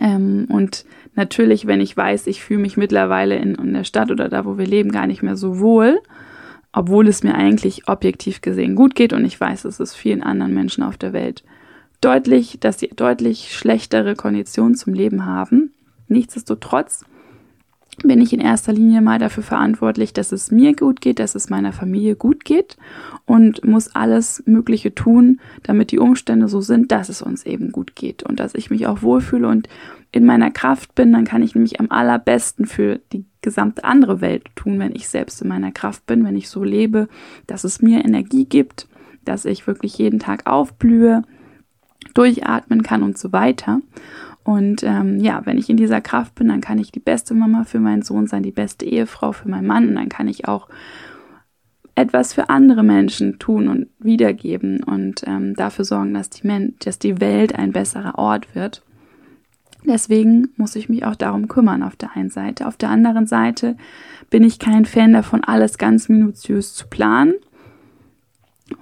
Ähm, 0.00 0.46
und 0.48 0.84
natürlich, 1.14 1.66
wenn 1.66 1.80
ich 1.80 1.96
weiß, 1.96 2.26
ich 2.26 2.42
fühle 2.42 2.60
mich 2.60 2.76
mittlerweile 2.76 3.36
in, 3.36 3.54
in 3.54 3.74
der 3.74 3.84
Stadt 3.84 4.10
oder 4.10 4.28
da, 4.28 4.44
wo 4.44 4.58
wir 4.58 4.66
leben, 4.66 4.90
gar 4.90 5.06
nicht 5.06 5.22
mehr 5.22 5.36
so 5.36 5.60
wohl, 5.60 6.00
obwohl 6.72 7.06
es 7.06 7.22
mir 7.22 7.34
eigentlich 7.34 7.88
objektiv 7.88 8.40
gesehen 8.40 8.74
gut 8.74 8.94
geht 8.94 9.12
und 9.12 9.24
ich 9.24 9.38
weiß, 9.38 9.64
es 9.64 9.94
vielen 9.94 10.22
anderen 10.22 10.54
Menschen 10.54 10.82
auf 10.82 10.96
der 10.96 11.12
Welt 11.12 11.44
deutlich, 12.00 12.58
dass 12.60 12.78
sie 12.80 12.88
deutlich 12.88 13.52
schlechtere 13.52 14.14
Konditionen 14.14 14.74
zum 14.74 14.94
Leben 14.94 15.26
haben. 15.26 15.72
Nichtsdestotrotz 16.08 17.04
bin 18.02 18.20
ich 18.20 18.32
in 18.32 18.40
erster 18.40 18.72
Linie 18.72 19.02
mal 19.02 19.18
dafür 19.18 19.42
verantwortlich, 19.42 20.12
dass 20.12 20.32
es 20.32 20.50
mir 20.50 20.74
gut 20.74 21.00
geht, 21.00 21.18
dass 21.18 21.34
es 21.34 21.50
meiner 21.50 21.72
Familie 21.72 22.16
gut 22.16 22.44
geht 22.44 22.76
und 23.26 23.64
muss 23.64 23.94
alles 23.94 24.42
Mögliche 24.46 24.94
tun, 24.94 25.40
damit 25.62 25.90
die 25.90 25.98
Umstände 25.98 26.48
so 26.48 26.60
sind, 26.60 26.92
dass 26.92 27.08
es 27.08 27.20
uns 27.20 27.44
eben 27.44 27.72
gut 27.72 27.94
geht 27.94 28.22
und 28.22 28.40
dass 28.40 28.54
ich 28.54 28.70
mich 28.70 28.86
auch 28.86 29.02
wohlfühle 29.02 29.48
und 29.48 29.68
in 30.12 30.24
meiner 30.24 30.50
Kraft 30.50 30.94
bin, 30.94 31.12
dann 31.12 31.24
kann 31.24 31.42
ich 31.42 31.54
nämlich 31.54 31.78
am 31.78 31.90
allerbesten 31.90 32.66
für 32.66 33.00
die 33.12 33.24
gesamte 33.42 33.84
andere 33.84 34.20
Welt 34.20 34.44
tun, 34.56 34.78
wenn 34.78 34.94
ich 34.94 35.08
selbst 35.08 35.40
in 35.42 35.48
meiner 35.48 35.70
Kraft 35.70 36.06
bin, 36.06 36.24
wenn 36.24 36.36
ich 36.36 36.48
so 36.48 36.64
lebe, 36.64 37.08
dass 37.46 37.64
es 37.64 37.80
mir 37.80 38.04
Energie 38.04 38.44
gibt, 38.44 38.88
dass 39.24 39.44
ich 39.44 39.66
wirklich 39.66 39.96
jeden 39.98 40.18
Tag 40.18 40.46
aufblühe, 40.46 41.22
durchatmen 42.14 42.82
kann 42.82 43.02
und 43.02 43.18
so 43.18 43.32
weiter. 43.32 43.80
Und 44.44 44.82
ähm, 44.82 45.20
ja, 45.20 45.42
wenn 45.44 45.58
ich 45.58 45.68
in 45.68 45.76
dieser 45.76 46.00
Kraft 46.00 46.34
bin, 46.34 46.48
dann 46.48 46.60
kann 46.60 46.78
ich 46.78 46.92
die 46.92 47.00
beste 47.00 47.34
Mama 47.34 47.64
für 47.64 47.78
meinen 47.78 48.02
Sohn 48.02 48.26
sein, 48.26 48.42
die 48.42 48.50
beste 48.50 48.86
Ehefrau 48.86 49.32
für 49.32 49.48
meinen 49.48 49.66
Mann. 49.66 49.88
Und 49.88 49.94
dann 49.96 50.08
kann 50.08 50.28
ich 50.28 50.48
auch 50.48 50.68
etwas 51.94 52.32
für 52.32 52.48
andere 52.48 52.82
Menschen 52.82 53.38
tun 53.38 53.68
und 53.68 53.88
wiedergeben 53.98 54.82
und 54.82 55.22
ähm, 55.26 55.54
dafür 55.54 55.84
sorgen, 55.84 56.14
dass 56.14 56.30
die, 56.30 56.74
dass 56.78 56.98
die 56.98 57.20
Welt 57.20 57.54
ein 57.54 57.72
besserer 57.72 58.18
Ort 58.18 58.54
wird. 58.54 58.82
Deswegen 59.84 60.48
muss 60.56 60.76
ich 60.76 60.88
mich 60.88 61.04
auch 61.04 61.14
darum 61.16 61.48
kümmern 61.48 61.82
auf 61.82 61.96
der 61.96 62.16
einen 62.16 62.30
Seite. 62.30 62.66
Auf 62.66 62.76
der 62.76 62.90
anderen 62.90 63.26
Seite 63.26 63.76
bin 64.30 64.44
ich 64.44 64.58
kein 64.58 64.84
Fan 64.84 65.12
davon, 65.12 65.42
alles 65.44 65.78
ganz 65.78 66.08
minutiös 66.08 66.74
zu 66.74 66.86
planen 66.86 67.34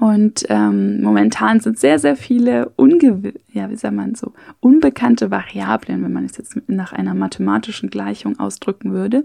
und 0.01 0.44
ähm, 0.48 1.01
momentan 1.03 1.61
sind 1.61 1.79
sehr, 1.79 1.98
sehr 1.98 2.16
viele 2.16 2.70
unge 2.77 3.33
ja, 3.53 3.70
wie 3.70 3.77
sagt 3.77 3.94
man 3.94 4.14
so, 4.14 4.33
unbekannte 4.61 5.31
Variablen, 5.31 6.05
wenn 6.05 6.12
man 6.12 6.24
es 6.24 6.37
jetzt 6.37 6.61
nach 6.68 6.92
einer 6.92 7.14
mathematischen 7.14 7.90
Gleichung 7.90 8.38
ausdrücken 8.38 8.92
würde, 8.92 9.24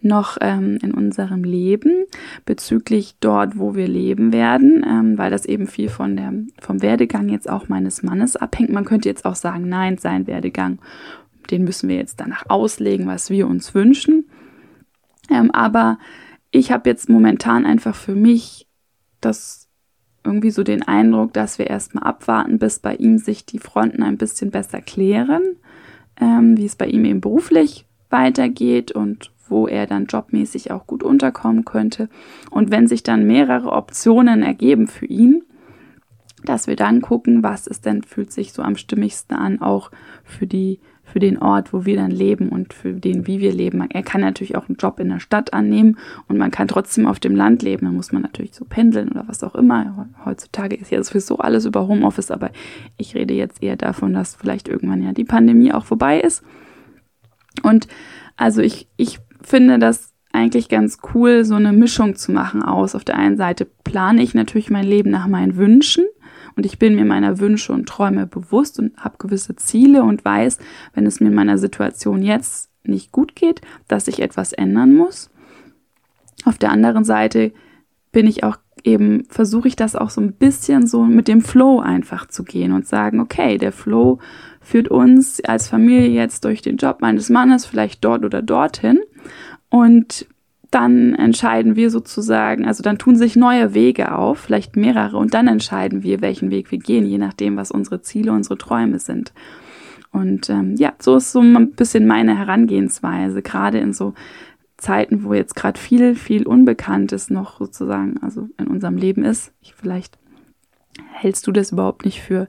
noch 0.00 0.36
ähm, 0.40 0.78
in 0.82 0.92
unserem 0.92 1.44
Leben 1.44 2.04
bezüglich 2.44 3.16
dort, 3.20 3.58
wo 3.58 3.74
wir 3.74 3.88
leben 3.88 4.32
werden, 4.32 4.84
ähm, 4.86 5.16
weil 5.16 5.30
das 5.30 5.46
eben 5.46 5.66
viel 5.66 5.88
von 5.88 6.16
der, 6.16 6.32
vom 6.60 6.82
Werdegang 6.82 7.28
jetzt 7.28 7.48
auch 7.48 7.68
meines 7.68 8.02
Mannes 8.02 8.36
abhängt. 8.36 8.70
Man 8.70 8.84
könnte 8.84 9.08
jetzt 9.08 9.24
auch 9.24 9.36
sagen, 9.36 9.68
nein, 9.68 9.98
sein 9.98 10.26
Werdegang, 10.26 10.78
den 11.50 11.64
müssen 11.64 11.88
wir 11.88 11.96
jetzt 11.96 12.20
danach 12.20 12.44
auslegen, 12.48 13.06
was 13.06 13.30
wir 13.30 13.46
uns 13.46 13.74
wünschen. 13.74 14.28
Ähm, 15.30 15.50
aber 15.52 15.98
ich 16.50 16.72
habe 16.72 16.90
jetzt 16.90 17.08
momentan 17.08 17.64
einfach 17.64 17.94
für 17.94 18.14
mich 18.14 18.66
das 19.20 19.61
irgendwie 20.24 20.50
so 20.50 20.62
den 20.62 20.82
Eindruck, 20.82 21.32
dass 21.32 21.58
wir 21.58 21.68
erstmal 21.68 22.04
abwarten, 22.04 22.58
bis 22.58 22.78
bei 22.78 22.94
ihm 22.94 23.18
sich 23.18 23.44
die 23.44 23.58
Fronten 23.58 24.02
ein 24.02 24.18
bisschen 24.18 24.50
besser 24.50 24.80
klären, 24.80 25.42
ähm, 26.20 26.56
wie 26.56 26.66
es 26.66 26.76
bei 26.76 26.86
ihm 26.86 27.04
eben 27.04 27.20
beruflich 27.20 27.86
weitergeht 28.10 28.92
und 28.92 29.32
wo 29.48 29.66
er 29.66 29.86
dann 29.86 30.06
jobmäßig 30.06 30.70
auch 30.70 30.86
gut 30.86 31.02
unterkommen 31.02 31.64
könnte. 31.64 32.08
Und 32.50 32.70
wenn 32.70 32.86
sich 32.86 33.02
dann 33.02 33.26
mehrere 33.26 33.72
Optionen 33.72 34.42
ergeben 34.42 34.86
für 34.86 35.06
ihn, 35.06 35.42
dass 36.44 36.66
wir 36.66 36.76
dann 36.76 37.00
gucken, 37.00 37.42
was 37.42 37.66
es 37.66 37.80
denn 37.80 38.02
fühlt 38.02 38.32
sich 38.32 38.52
so 38.52 38.62
am 38.62 38.76
stimmigsten 38.76 39.36
an, 39.36 39.60
auch 39.60 39.90
für 40.24 40.46
die 40.46 40.80
für 41.12 41.18
den 41.18 41.38
Ort, 41.38 41.74
wo 41.74 41.84
wir 41.84 41.96
dann 41.96 42.10
leben 42.10 42.48
und 42.48 42.72
für 42.72 42.94
den, 42.94 43.26
wie 43.26 43.40
wir 43.40 43.52
leben. 43.52 43.86
Er 43.90 44.02
kann 44.02 44.22
natürlich 44.22 44.56
auch 44.56 44.68
einen 44.68 44.76
Job 44.76 44.98
in 44.98 45.10
der 45.10 45.20
Stadt 45.20 45.52
annehmen 45.52 45.98
und 46.26 46.38
man 46.38 46.50
kann 46.50 46.68
trotzdem 46.68 47.06
auf 47.06 47.20
dem 47.20 47.36
Land 47.36 47.62
leben. 47.62 47.84
Da 47.84 47.92
muss 47.92 48.12
man 48.12 48.22
natürlich 48.22 48.54
so 48.54 48.64
pendeln 48.64 49.10
oder 49.10 49.24
was 49.26 49.44
auch 49.44 49.54
immer. 49.54 50.08
Heutzutage 50.24 50.74
ist 50.74 50.90
ja 50.90 51.02
sowieso 51.02 51.36
alles 51.36 51.66
über 51.66 51.86
Homeoffice, 51.86 52.30
aber 52.30 52.50
ich 52.96 53.14
rede 53.14 53.34
jetzt 53.34 53.62
eher 53.62 53.76
davon, 53.76 54.14
dass 54.14 54.36
vielleicht 54.36 54.68
irgendwann 54.68 55.02
ja 55.02 55.12
die 55.12 55.24
Pandemie 55.24 55.72
auch 55.72 55.84
vorbei 55.84 56.18
ist. 56.18 56.42
Und 57.62 57.88
also 58.36 58.62
ich, 58.62 58.88
ich 58.96 59.18
finde 59.42 59.78
das 59.78 60.14
eigentlich 60.32 60.70
ganz 60.70 60.96
cool, 61.12 61.44
so 61.44 61.56
eine 61.56 61.74
Mischung 61.74 62.16
zu 62.16 62.32
machen 62.32 62.62
aus. 62.62 62.94
Auf 62.94 63.04
der 63.04 63.18
einen 63.18 63.36
Seite 63.36 63.66
plane 63.66 64.22
ich 64.22 64.32
natürlich 64.32 64.70
mein 64.70 64.86
Leben 64.86 65.10
nach 65.10 65.26
meinen 65.26 65.58
Wünschen 65.58 66.06
und 66.56 66.66
ich 66.66 66.78
bin 66.78 66.94
mir 66.94 67.04
meiner 67.04 67.38
Wünsche 67.38 67.72
und 67.72 67.88
Träume 67.88 68.26
bewusst 68.26 68.78
und 68.78 68.96
habe 68.96 69.18
gewisse 69.18 69.56
Ziele 69.56 70.02
und 70.02 70.24
weiß, 70.24 70.58
wenn 70.94 71.06
es 71.06 71.20
mir 71.20 71.28
in 71.28 71.34
meiner 71.34 71.58
Situation 71.58 72.22
jetzt 72.22 72.70
nicht 72.84 73.12
gut 73.12 73.34
geht, 73.34 73.60
dass 73.88 74.08
ich 74.08 74.20
etwas 74.20 74.52
ändern 74.52 74.94
muss. 74.94 75.30
Auf 76.44 76.58
der 76.58 76.70
anderen 76.70 77.04
Seite 77.04 77.52
bin 78.10 78.26
ich 78.26 78.44
auch 78.44 78.56
eben, 78.84 79.24
versuche 79.28 79.68
ich 79.68 79.76
das 79.76 79.94
auch 79.96 80.10
so 80.10 80.20
ein 80.20 80.32
bisschen 80.32 80.86
so 80.86 81.04
mit 81.04 81.28
dem 81.28 81.40
Flow 81.40 81.80
einfach 81.80 82.26
zu 82.26 82.42
gehen 82.42 82.72
und 82.72 82.86
sagen, 82.86 83.20
okay, 83.20 83.58
der 83.58 83.72
Flow 83.72 84.18
führt 84.60 84.88
uns 84.88 85.42
als 85.44 85.68
Familie 85.68 86.08
jetzt 86.08 86.44
durch 86.44 86.62
den 86.62 86.76
Job 86.76 86.98
meines 87.00 87.30
Mannes 87.30 87.64
vielleicht 87.64 88.04
dort 88.04 88.24
oder 88.24 88.42
dorthin 88.42 89.00
und 89.70 90.26
dann 90.72 91.14
entscheiden 91.14 91.76
wir 91.76 91.90
sozusagen, 91.90 92.66
also 92.66 92.82
dann 92.82 92.98
tun 92.98 93.14
sich 93.14 93.36
neue 93.36 93.74
Wege 93.74 94.16
auf, 94.16 94.38
vielleicht 94.38 94.74
mehrere, 94.74 95.18
und 95.18 95.34
dann 95.34 95.46
entscheiden 95.46 96.02
wir, 96.02 96.22
welchen 96.22 96.50
Weg 96.50 96.72
wir 96.72 96.78
gehen, 96.78 97.06
je 97.06 97.18
nachdem, 97.18 97.56
was 97.56 97.70
unsere 97.70 98.00
Ziele, 98.00 98.32
unsere 98.32 98.56
Träume 98.56 98.98
sind. 98.98 99.32
Und 100.12 100.48
ähm, 100.48 100.74
ja, 100.76 100.94
so 100.98 101.16
ist 101.16 101.32
so 101.32 101.40
ein 101.40 101.72
bisschen 101.72 102.06
meine 102.06 102.36
Herangehensweise, 102.36 103.42
gerade 103.42 103.78
in 103.78 103.92
so 103.92 104.14
Zeiten, 104.78 105.24
wo 105.24 105.34
jetzt 105.34 105.54
gerade 105.54 105.78
viel, 105.78 106.14
viel 106.14 106.46
Unbekanntes 106.46 107.30
noch 107.30 107.58
sozusagen, 107.58 108.18
also 108.22 108.48
in 108.58 108.66
unserem 108.66 108.96
Leben 108.96 109.24
ist. 109.24 109.52
Ich, 109.60 109.74
vielleicht 109.74 110.18
hältst 111.12 111.46
du 111.46 111.52
das 111.52 111.72
überhaupt 111.72 112.06
nicht 112.06 112.20
für 112.22 112.48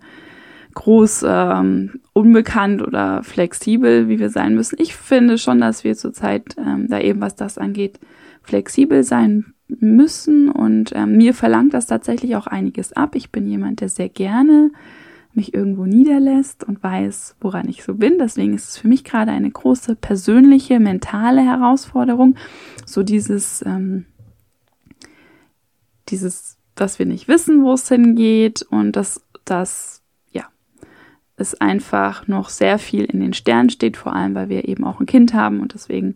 groß 0.74 1.26
ähm, 1.28 2.02
unbekannt 2.14 2.82
oder 2.82 3.24
flexibel, 3.24 4.10
wie 4.10 4.20
wir 4.20 4.30
sein 4.30 4.56
müssen. 4.56 4.78
Ich 4.80 4.96
finde 4.96 5.38
schon, 5.38 5.60
dass 5.60 5.84
wir 5.84 5.96
zurzeit 5.96 6.56
ähm, 6.58 6.88
da 6.90 7.00
eben, 7.00 7.22
was 7.22 7.36
das 7.36 7.58
angeht, 7.58 8.00
flexibel 8.42 9.04
sein 9.04 9.54
müssen 9.68 10.50
und 10.50 10.92
ähm, 10.96 11.18
mir 11.18 11.34
verlangt 11.34 11.74
das 11.74 11.88
tatsächlich 11.88 12.36
auch 12.36 12.48
einiges 12.48 12.94
ab. 12.94 13.16
Ich 13.16 13.32
bin 13.32 13.48
jemand, 13.48 13.82
der 13.82 13.90
sehr 13.90 14.10
gerne 14.10 14.72
mich 15.36 15.54
irgendwo 15.54 15.86
niederlässt 15.86 16.64
und 16.64 16.84
weiß, 16.84 17.38
woran 17.42 17.68
ich 17.68 17.84
so 17.84 17.96
bin. 17.96 18.20
Deswegen 18.20 18.54
ist 18.54 18.70
es 18.70 18.78
für 18.78 18.88
mich 18.88 19.04
gerade 19.04 19.32
eine 19.32 19.50
große 19.50 19.96
persönliche, 19.96 20.80
mentale 20.80 21.42
Herausforderung. 21.42 22.36
So 22.86 23.02
dieses, 23.02 23.64
ähm, 23.66 24.06
dieses, 26.10 26.58
dass 26.76 27.00
wir 27.00 27.08
nicht 27.08 27.28
wissen, 27.28 27.64
wo 27.64 27.74
es 27.74 27.88
hingeht 27.88 28.62
und 28.62 28.96
dass 28.96 29.26
das, 29.46 30.03
ja, 30.03 30.03
es 31.44 31.60
einfach 31.60 32.28
noch 32.28 32.50
sehr 32.50 32.80
viel 32.80 33.06
in 33.06 33.20
den 33.20 33.34
Sternen 33.34 33.70
steht, 33.70 33.98
vor 33.98 34.14
allem, 34.14 34.34
weil 34.36 34.50
wir 34.50 34.68
eben 34.68 34.84
auch 34.84 35.00
ein 35.00 35.06
Kind 35.06 35.34
haben 35.34 35.60
und 35.60 35.74
deswegen 35.74 36.16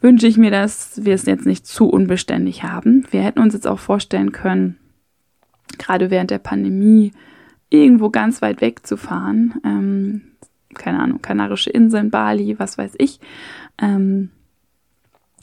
wünsche 0.00 0.26
ich 0.26 0.36
mir, 0.36 0.50
dass 0.50 1.04
wir 1.04 1.14
es 1.14 1.26
jetzt 1.26 1.46
nicht 1.46 1.66
zu 1.66 1.88
unbeständig 1.88 2.62
haben. 2.62 3.06
Wir 3.10 3.22
hätten 3.22 3.40
uns 3.40 3.54
jetzt 3.54 3.66
auch 3.66 3.78
vorstellen 3.78 4.32
können, 4.32 4.76
gerade 5.78 6.10
während 6.10 6.30
der 6.30 6.38
Pandemie, 6.38 7.12
irgendwo 7.68 8.10
ganz 8.10 8.42
weit 8.42 8.60
weg 8.60 8.86
zu 8.86 8.96
fahren. 8.96 9.54
Ähm, 9.64 10.22
keine 10.74 11.00
Ahnung, 11.00 11.22
Kanarische 11.22 11.70
Inseln, 11.70 12.10
Bali, 12.10 12.58
was 12.58 12.78
weiß 12.78 12.94
ich. 12.98 13.20
Ähm, 13.80 14.30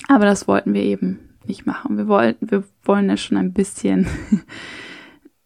aber 0.08 0.26
das 0.26 0.48
wollten 0.48 0.74
wir 0.74 0.84
eben 0.84 1.20
nicht 1.46 1.66
machen. 1.66 1.98
Wir 1.98 2.08
wollten, 2.08 2.52
wir 2.52 2.64
wollen 2.84 3.10
ja 3.10 3.18
schon 3.18 3.38
ein 3.38 3.54
bisschen. 3.54 4.08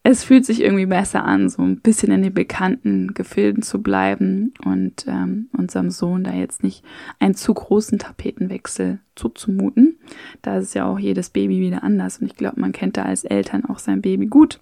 Es 0.04 0.24
fühlt 0.24 0.46
sich 0.46 0.62
irgendwie 0.62 0.88
besser 0.88 1.24
an, 1.24 1.48
so 1.48 1.62
ein 1.62 1.80
bisschen 1.80 2.12
in 2.12 2.24
den 2.24 2.34
bekannten 2.34 3.14
Gefilden 3.14 3.62
zu 3.62 3.84
bleiben 3.84 4.54
und 4.66 5.06
ähm, 5.08 5.50
unserem 5.56 5.92
Sohn 5.92 6.24
da 6.24 6.34
jetzt 6.34 6.64
nicht 6.64 6.84
einen 7.20 7.36
zu 7.36 7.54
großen 7.54 8.00
Tapetenwechsel 8.00 9.00
zuzumuten. 9.16 10.00
Da 10.42 10.58
ist 10.58 10.74
ja 10.74 10.86
auch 10.86 10.98
jedes 10.98 11.30
Baby 11.30 11.60
wieder 11.60 11.84
anders 11.84 12.18
und 12.18 12.26
ich 12.26 12.36
glaube, 12.36 12.60
man 12.60 12.72
kennt 12.72 12.98
da 12.98 13.04
als 13.04 13.24
Eltern 13.26 13.66
auch 13.66 13.78
sein 13.78 14.02
Baby 14.02 14.26
gut. 14.26 14.60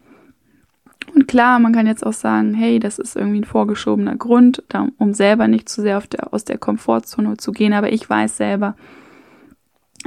Und 1.16 1.28
klar, 1.28 1.58
man 1.60 1.72
kann 1.72 1.88
jetzt 1.88 2.06
auch 2.06 2.14
sagen, 2.14 2.54
hey, 2.54 2.80
das 2.80 3.00
ist 3.00 3.16
irgendwie 3.16 3.40
ein 3.40 3.46
vorgeschobener 3.46 4.18
Grund, 4.18 4.64
um 4.98 5.14
selber 5.14 5.48
nicht 5.48 5.70
zu 5.70 5.82
sehr 5.82 6.02
der, 6.02 6.34
aus 6.34 6.44
der 6.44 6.58
Komfortzone 6.58 7.38
zu 7.38 7.54
gehen. 7.54 7.74
Aber 7.74 7.92
ich 7.92 8.08
weiß 8.08 8.38
selber, 8.38 8.76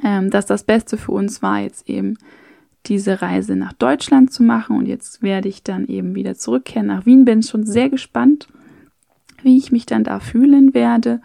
ähm, 0.04 0.30
dass 0.30 0.46
das 0.46 0.62
Beste 0.62 0.98
für 0.98 1.12
uns 1.12 1.42
war, 1.42 1.60
jetzt 1.60 1.88
eben 1.88 2.18
diese 2.86 3.22
Reise 3.22 3.56
nach 3.56 3.72
Deutschland 3.72 4.32
zu 4.32 4.42
machen. 4.42 4.76
Und 4.76 4.86
jetzt 4.86 5.22
werde 5.22 5.48
ich 5.48 5.62
dann 5.62 5.86
eben 5.86 6.14
wieder 6.14 6.34
zurückkehren 6.34 6.88
nach 6.88 7.06
Wien. 7.06 7.24
Bin 7.24 7.42
schon 7.42 7.64
sehr 7.64 7.88
gespannt, 7.90 8.48
wie 9.42 9.56
ich 9.56 9.72
mich 9.72 9.86
dann 9.86 10.04
da 10.04 10.20
fühlen 10.20 10.74
werde. 10.74 11.20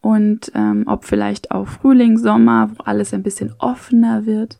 Und 0.00 0.52
ähm, 0.54 0.84
ob 0.86 1.04
vielleicht 1.04 1.50
auch 1.50 1.66
Frühling, 1.66 2.18
Sommer, 2.18 2.70
wo 2.76 2.82
alles 2.84 3.12
ein 3.12 3.22
bisschen 3.22 3.52
offener 3.58 4.26
wird, 4.26 4.58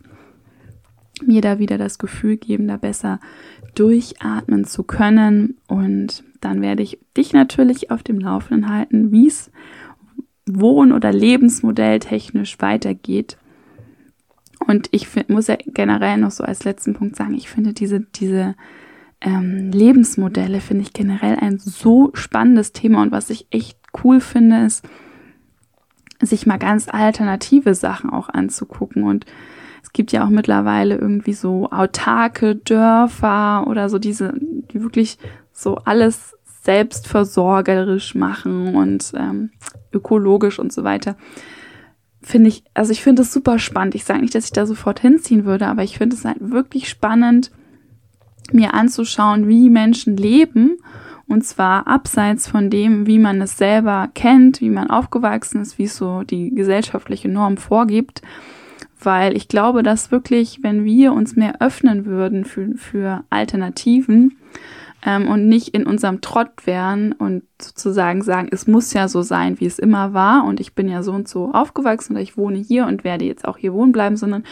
mir 1.24 1.40
da 1.40 1.59
wieder 1.59 1.78
das 1.78 1.98
Gefühl 1.98 2.37
geben, 2.37 2.68
da 2.68 2.76
besser 2.76 3.20
durchatmen 3.74 4.64
zu 4.64 4.82
können. 4.82 5.56
Und 5.68 6.24
dann 6.40 6.62
werde 6.62 6.82
ich 6.82 6.98
dich 7.16 7.32
natürlich 7.32 7.90
auf 7.90 8.02
dem 8.02 8.18
Laufenden 8.18 8.68
halten, 8.68 9.12
wie 9.12 9.28
es 9.28 9.50
Wohn- 10.46 10.92
oder 10.92 11.12
Lebensmodell 11.12 11.98
technisch 11.98 12.56
weitergeht. 12.61 13.37
Und 14.66 14.88
ich 14.90 15.09
find, 15.09 15.29
muss 15.29 15.46
ja 15.46 15.57
generell 15.66 16.18
noch 16.18 16.31
so 16.31 16.44
als 16.44 16.64
letzten 16.64 16.94
Punkt 16.94 17.16
sagen, 17.16 17.35
ich 17.35 17.48
finde 17.48 17.72
diese, 17.72 18.00
diese 18.00 18.55
ähm, 19.20 19.70
Lebensmodelle 19.70 20.61
finde 20.61 20.83
ich 20.83 20.92
generell 20.92 21.37
ein 21.37 21.59
so 21.59 22.11
spannendes 22.14 22.72
Thema. 22.72 23.02
Und 23.02 23.12
was 23.12 23.31
ich 23.31 23.46
echt 23.50 23.79
cool 24.02 24.20
finde, 24.20 24.64
ist, 24.64 24.85
sich 26.20 26.46
mal 26.46 26.59
ganz 26.59 26.88
alternative 26.88 27.74
Sachen 27.74 28.11
auch 28.11 28.29
anzugucken 28.29 29.05
und 29.05 29.26
gibt 29.96 30.12
ja 30.12 30.24
auch 30.24 30.29
mittlerweile 30.29 30.96
irgendwie 30.96 31.33
so 31.33 31.70
autarke 31.70 32.55
Dörfer 32.55 33.66
oder 33.66 33.88
so 33.88 33.98
diese, 33.98 34.35
die 34.70 34.83
wirklich 34.83 35.18
so 35.52 35.76
alles 35.76 36.37
selbstversorgerisch 36.62 38.14
machen 38.14 38.74
und 38.74 39.12
ähm, 39.16 39.50
ökologisch 39.94 40.59
und 40.59 40.70
so 40.70 40.85
weiter. 40.85 41.16
Finde 42.27 42.49
ich, 42.49 42.65
also 42.75 42.91
ich 42.91 43.05
finde 43.05 43.23
es 43.23 43.33
super 43.33 43.61
spannend. 43.61 43.95
Ich 43.95 44.05
sage 44.05 44.21
nicht, 44.21 44.35
dass 44.35 44.47
ich 44.47 44.53
da 44.53 44.67
sofort 44.67 44.99
hinziehen 44.99 45.45
würde, 45.45 45.69
aber 45.69 45.85
ich 45.85 45.97
finde 45.97 46.17
es 46.17 46.25
halt 46.25 46.39
wirklich 46.41 46.89
spannend, 46.89 47.53
mir 48.51 48.75
anzuschauen, 48.75 49.47
wie 49.47 49.71
Menschen 49.71 50.17
leben. 50.17 50.79
Und 51.29 51.45
zwar 51.45 51.87
abseits 51.87 52.49
von 52.49 52.69
dem, 52.69 53.07
wie 53.07 53.21
man 53.21 53.41
es 53.41 53.57
selber 53.57 54.11
kennt, 54.15 54.61
wie 54.61 54.71
man 54.71 54.91
aufgewachsen 54.91 55.62
ist, 55.62 55.79
wie 55.79 55.85
es 55.85 55.97
so 55.97 56.25
die 56.25 56.51
gesellschaftliche 56.51 57.29
Norm 57.29 57.59
vorgibt 57.59 58.23
weil 59.01 59.37
ich 59.37 59.49
glaube, 59.49 59.83
dass 59.83 60.11
wirklich, 60.11 60.62
wenn 60.62 60.85
wir 60.85 61.12
uns 61.12 61.37
mehr 61.37 61.61
öffnen 61.61 62.07
würden 62.07 62.45
für, 62.45 62.75
für 62.77 63.25
Alternativen 63.31 64.39
ähm, 65.07 65.29
und 65.29 65.49
nicht 65.49 65.69
in 65.69 65.87
unserem 65.87 66.21
Trott 66.21 66.66
wären 66.66 67.12
und 67.12 67.45
sozusagen 67.62 68.23
sagen, 68.23 68.49
es 68.51 68.66
muss 68.66 68.92
ja 68.92 69.07
so 69.07 69.23
sein, 69.23 69.61
wie 69.61 69.66
es 69.66 69.79
immer 69.79 70.12
war. 70.12 70.45
Und 70.45 70.59
ich 70.59 70.75
bin 70.75 70.88
ja 70.88 71.03
so 71.05 71.12
und 71.12 71.29
so 71.29 71.53
aufgewachsen 71.53 72.14
oder 72.14 72.23
ich 72.23 72.37
wohne 72.37 72.59
hier 72.59 72.87
und 72.87 73.05
werde 73.05 73.25
jetzt 73.25 73.47
auch 73.47 73.57
hier 73.57 73.73
wohnen 73.73 73.92
bleiben, 73.92 74.16
sondern 74.16 74.42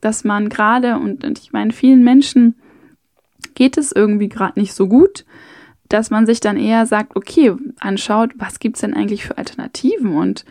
dass 0.00 0.24
man 0.24 0.48
gerade, 0.48 0.96
und, 0.96 1.24
und 1.24 1.38
ich 1.38 1.52
meine, 1.52 1.72
vielen 1.72 2.02
Menschen 2.02 2.56
geht 3.54 3.78
es 3.78 3.92
irgendwie 3.92 4.28
gerade 4.28 4.58
nicht 4.58 4.74
so 4.74 4.88
gut, 4.88 5.24
dass 5.88 6.10
man 6.10 6.26
sich 6.26 6.40
dann 6.40 6.56
eher 6.56 6.86
sagt, 6.86 7.16
okay, 7.16 7.54
anschaut, 7.78 8.32
was 8.36 8.58
gibt's 8.58 8.80
denn 8.80 8.94
eigentlich 8.94 9.24
für 9.24 9.38
Alternativen? 9.38 10.16
Und 10.16 10.44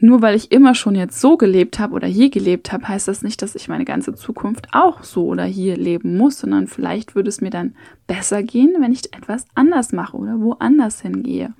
nur 0.00 0.22
weil 0.22 0.34
ich 0.34 0.50
immer 0.50 0.74
schon 0.74 0.94
jetzt 0.94 1.20
so 1.20 1.36
gelebt 1.36 1.78
habe 1.78 1.94
oder 1.94 2.06
hier 2.06 2.30
gelebt 2.30 2.72
habe, 2.72 2.88
heißt 2.88 3.08
das 3.08 3.22
nicht, 3.22 3.42
dass 3.42 3.54
ich 3.54 3.68
meine 3.68 3.84
ganze 3.84 4.14
Zukunft 4.14 4.68
auch 4.72 5.02
so 5.02 5.26
oder 5.26 5.44
hier 5.44 5.76
leben 5.76 6.16
muss, 6.16 6.38
sondern 6.38 6.66
vielleicht 6.66 7.14
würde 7.14 7.28
es 7.28 7.40
mir 7.40 7.50
dann 7.50 7.74
besser 8.06 8.42
gehen, 8.42 8.74
wenn 8.80 8.92
ich 8.92 9.14
etwas 9.14 9.44
anders 9.54 9.92
mache 9.92 10.16
oder 10.16 10.40
woanders 10.40 11.00
hingehe. 11.02 11.52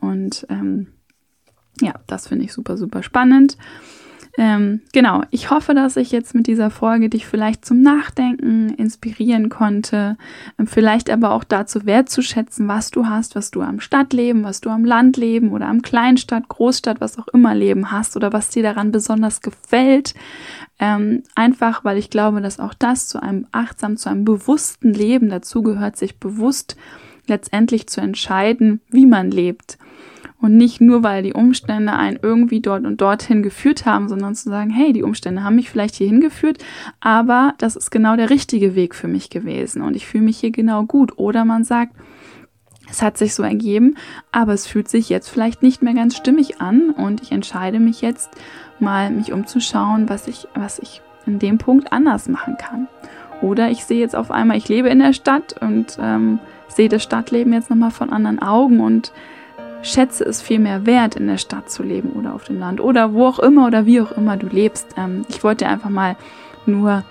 Und 0.00 0.46
ähm, 0.50 0.88
ja, 1.80 1.94
das 2.06 2.28
finde 2.28 2.44
ich 2.44 2.52
super, 2.52 2.76
super 2.76 3.02
spannend. 3.02 3.56
Ähm, 4.38 4.80
genau, 4.94 5.22
ich 5.30 5.50
hoffe, 5.50 5.74
dass 5.74 5.96
ich 5.96 6.10
jetzt 6.10 6.34
mit 6.34 6.46
dieser 6.46 6.70
Folge 6.70 7.10
dich 7.10 7.26
vielleicht 7.26 7.66
zum 7.66 7.82
Nachdenken 7.82 8.70
inspirieren 8.70 9.50
konnte, 9.50 10.16
ähm, 10.58 10.66
vielleicht 10.66 11.10
aber 11.10 11.32
auch 11.32 11.44
dazu 11.44 11.84
wertzuschätzen, 11.84 12.66
was 12.66 12.90
du 12.90 13.06
hast, 13.06 13.36
was 13.36 13.50
du 13.50 13.60
am 13.60 13.78
Stadtleben, 13.80 14.42
was 14.42 14.62
du 14.62 14.70
am 14.70 14.86
Landleben 14.86 15.52
oder 15.52 15.66
am 15.66 15.82
Kleinstadt, 15.82 16.48
Großstadt, 16.48 17.00
was 17.02 17.18
auch 17.18 17.28
immer 17.28 17.54
Leben 17.54 17.92
hast 17.92 18.16
oder 18.16 18.32
was 18.32 18.48
dir 18.48 18.62
daran 18.62 18.90
besonders 18.90 19.42
gefällt. 19.42 20.14
Ähm, 20.78 21.24
einfach, 21.34 21.84
weil 21.84 21.98
ich 21.98 22.08
glaube, 22.08 22.40
dass 22.40 22.58
auch 22.58 22.72
das 22.72 23.08
zu 23.08 23.22
einem 23.22 23.46
achtsam, 23.52 23.98
zu 23.98 24.08
einem 24.08 24.24
bewussten 24.24 24.94
Leben 24.94 25.28
dazugehört, 25.28 25.98
sich 25.98 26.18
bewusst 26.18 26.76
letztendlich 27.26 27.86
zu 27.86 28.00
entscheiden, 28.00 28.80
wie 28.88 29.06
man 29.06 29.30
lebt. 29.30 29.76
Und 30.42 30.56
nicht 30.56 30.80
nur, 30.80 31.04
weil 31.04 31.22
die 31.22 31.34
Umstände 31.34 31.92
einen 31.92 32.18
irgendwie 32.20 32.60
dort 32.60 32.84
und 32.84 33.00
dorthin 33.00 33.44
geführt 33.44 33.86
haben, 33.86 34.08
sondern 34.08 34.34
zu 34.34 34.50
sagen, 34.50 34.70
hey, 34.70 34.92
die 34.92 35.04
Umstände 35.04 35.44
haben 35.44 35.54
mich 35.54 35.70
vielleicht 35.70 35.94
hierhin 35.94 36.20
geführt, 36.20 36.58
aber 37.00 37.54
das 37.58 37.76
ist 37.76 37.92
genau 37.92 38.16
der 38.16 38.28
richtige 38.28 38.74
Weg 38.74 38.96
für 38.96 39.06
mich 39.06 39.30
gewesen 39.30 39.82
und 39.82 39.94
ich 39.94 40.04
fühle 40.04 40.24
mich 40.24 40.38
hier 40.38 40.50
genau 40.50 40.82
gut. 40.82 41.16
Oder 41.16 41.44
man 41.44 41.62
sagt, 41.62 41.94
es 42.90 43.02
hat 43.02 43.18
sich 43.18 43.34
so 43.34 43.44
ergeben, 43.44 43.94
aber 44.32 44.52
es 44.52 44.66
fühlt 44.66 44.88
sich 44.88 45.08
jetzt 45.08 45.28
vielleicht 45.28 45.62
nicht 45.62 45.80
mehr 45.80 45.94
ganz 45.94 46.16
stimmig 46.16 46.60
an 46.60 46.90
und 46.90 47.22
ich 47.22 47.30
entscheide 47.30 47.78
mich 47.78 48.02
jetzt 48.02 48.30
mal, 48.80 49.10
mich 49.10 49.32
umzuschauen, 49.32 50.08
was 50.08 50.26
ich, 50.26 50.48
was 50.54 50.80
ich 50.80 51.02
in 51.24 51.38
dem 51.38 51.58
Punkt 51.58 51.92
anders 51.92 52.28
machen 52.28 52.56
kann. 52.58 52.88
Oder 53.42 53.70
ich 53.70 53.84
sehe 53.84 54.00
jetzt 54.00 54.16
auf 54.16 54.32
einmal, 54.32 54.56
ich 54.56 54.68
lebe 54.68 54.88
in 54.88 54.98
der 54.98 55.12
Stadt 55.12 55.54
und 55.60 55.98
ähm, 56.00 56.40
sehe 56.66 56.88
das 56.88 57.04
Stadtleben 57.04 57.52
jetzt 57.52 57.70
nochmal 57.70 57.92
von 57.92 58.10
anderen 58.10 58.40
Augen 58.40 58.80
und 58.80 59.12
schätze 59.82 60.24
es 60.24 60.42
viel 60.42 60.58
mehr 60.58 60.86
wert, 60.86 61.16
in 61.16 61.26
der 61.26 61.38
Stadt 61.38 61.70
zu 61.70 61.82
leben 61.82 62.10
oder 62.10 62.34
auf 62.34 62.44
dem 62.44 62.58
Land 62.58 62.80
oder 62.80 63.12
wo 63.12 63.26
auch 63.26 63.38
immer 63.38 63.66
oder 63.66 63.86
wie 63.86 64.00
auch 64.00 64.12
immer 64.12 64.36
du 64.36 64.46
lebst. 64.46 64.86
Ähm, 64.96 65.24
ich 65.28 65.42
wollte 65.44 65.66
einfach 65.66 65.90
mal 65.90 66.16
nur 66.66 67.04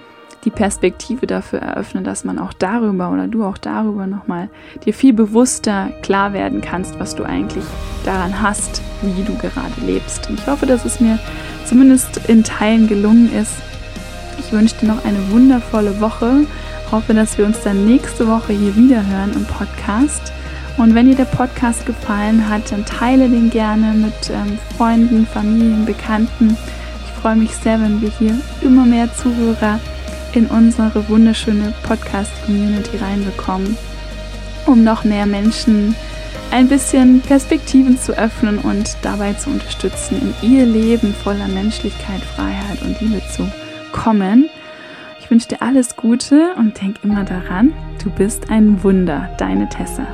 die 0.43 0.49
Perspektive 0.49 1.27
dafür 1.27 1.59
eröffnen, 1.59 2.03
dass 2.03 2.23
man 2.23 2.39
auch 2.39 2.53
darüber 2.53 3.11
oder 3.11 3.27
du 3.27 3.43
auch 3.43 3.57
darüber 3.57 4.07
nochmal 4.07 4.49
dir 4.85 4.93
viel 4.93 5.13
bewusster 5.13 5.91
klar 6.01 6.33
werden 6.33 6.61
kannst, 6.61 6.99
was 6.99 7.15
du 7.15 7.23
eigentlich 7.23 7.63
daran 8.05 8.41
hast, 8.41 8.81
wie 9.01 9.23
du 9.23 9.35
gerade 9.35 9.85
lebst. 9.85 10.29
Und 10.29 10.39
ich 10.39 10.47
hoffe, 10.47 10.65
dass 10.65 10.85
es 10.85 10.99
mir 10.99 11.19
zumindest 11.65 12.27
in 12.27 12.43
Teilen 12.43 12.87
gelungen 12.87 13.31
ist. 13.33 13.53
Ich 14.39 14.51
wünsche 14.51 14.75
dir 14.77 14.87
noch 14.87 15.05
eine 15.05 15.31
wundervolle 15.31 15.99
Woche. 16.01 16.47
Hoffe, 16.91 17.13
dass 17.13 17.37
wir 17.37 17.45
uns 17.45 17.61
dann 17.61 17.85
nächste 17.85 18.27
Woche 18.27 18.53
hier 18.53 18.75
wieder 18.75 19.05
hören 19.05 19.31
im 19.33 19.45
Podcast. 19.45 20.33
Und 20.81 20.95
wenn 20.95 21.07
dir 21.07 21.15
der 21.15 21.25
Podcast 21.25 21.85
gefallen 21.85 22.49
hat, 22.49 22.71
dann 22.71 22.83
teile 22.85 23.29
den 23.29 23.51
gerne 23.51 23.93
mit 23.93 24.31
ähm, 24.31 24.57
Freunden, 24.75 25.27
Familien, 25.27 25.85
Bekannten. 25.85 26.57
Ich 27.05 27.21
freue 27.21 27.35
mich 27.35 27.55
sehr, 27.55 27.79
wenn 27.79 28.01
wir 28.01 28.09
hier 28.09 28.35
immer 28.61 28.87
mehr 28.87 29.13
Zuhörer 29.13 29.79
in 30.33 30.47
unsere 30.47 31.07
wunderschöne 31.07 31.71
Podcast-Community 31.83 32.97
reinbekommen, 32.97 33.77
um 34.65 34.83
noch 34.83 35.03
mehr 35.03 35.27
Menschen 35.27 35.93
ein 36.49 36.67
bisschen 36.67 37.21
Perspektiven 37.21 37.99
zu 37.99 38.17
öffnen 38.17 38.57
und 38.57 38.97
dabei 39.03 39.33
zu 39.33 39.51
unterstützen, 39.51 40.33
in 40.41 40.49
ihr 40.51 40.65
Leben 40.65 41.13
voller 41.13 41.47
Menschlichkeit, 41.47 42.21
Freiheit 42.35 42.81
und 42.81 42.99
Liebe 43.01 43.21
zu 43.29 43.47
kommen. 43.91 44.49
Ich 45.19 45.29
wünsche 45.29 45.49
dir 45.49 45.61
alles 45.61 45.95
Gute 45.95 46.55
und 46.57 46.81
denk 46.81 46.95
immer 47.03 47.23
daran, 47.23 47.71
du 48.03 48.09
bist 48.09 48.49
ein 48.49 48.83
Wunder, 48.83 49.29
deine 49.37 49.69
Tessa. 49.69 50.07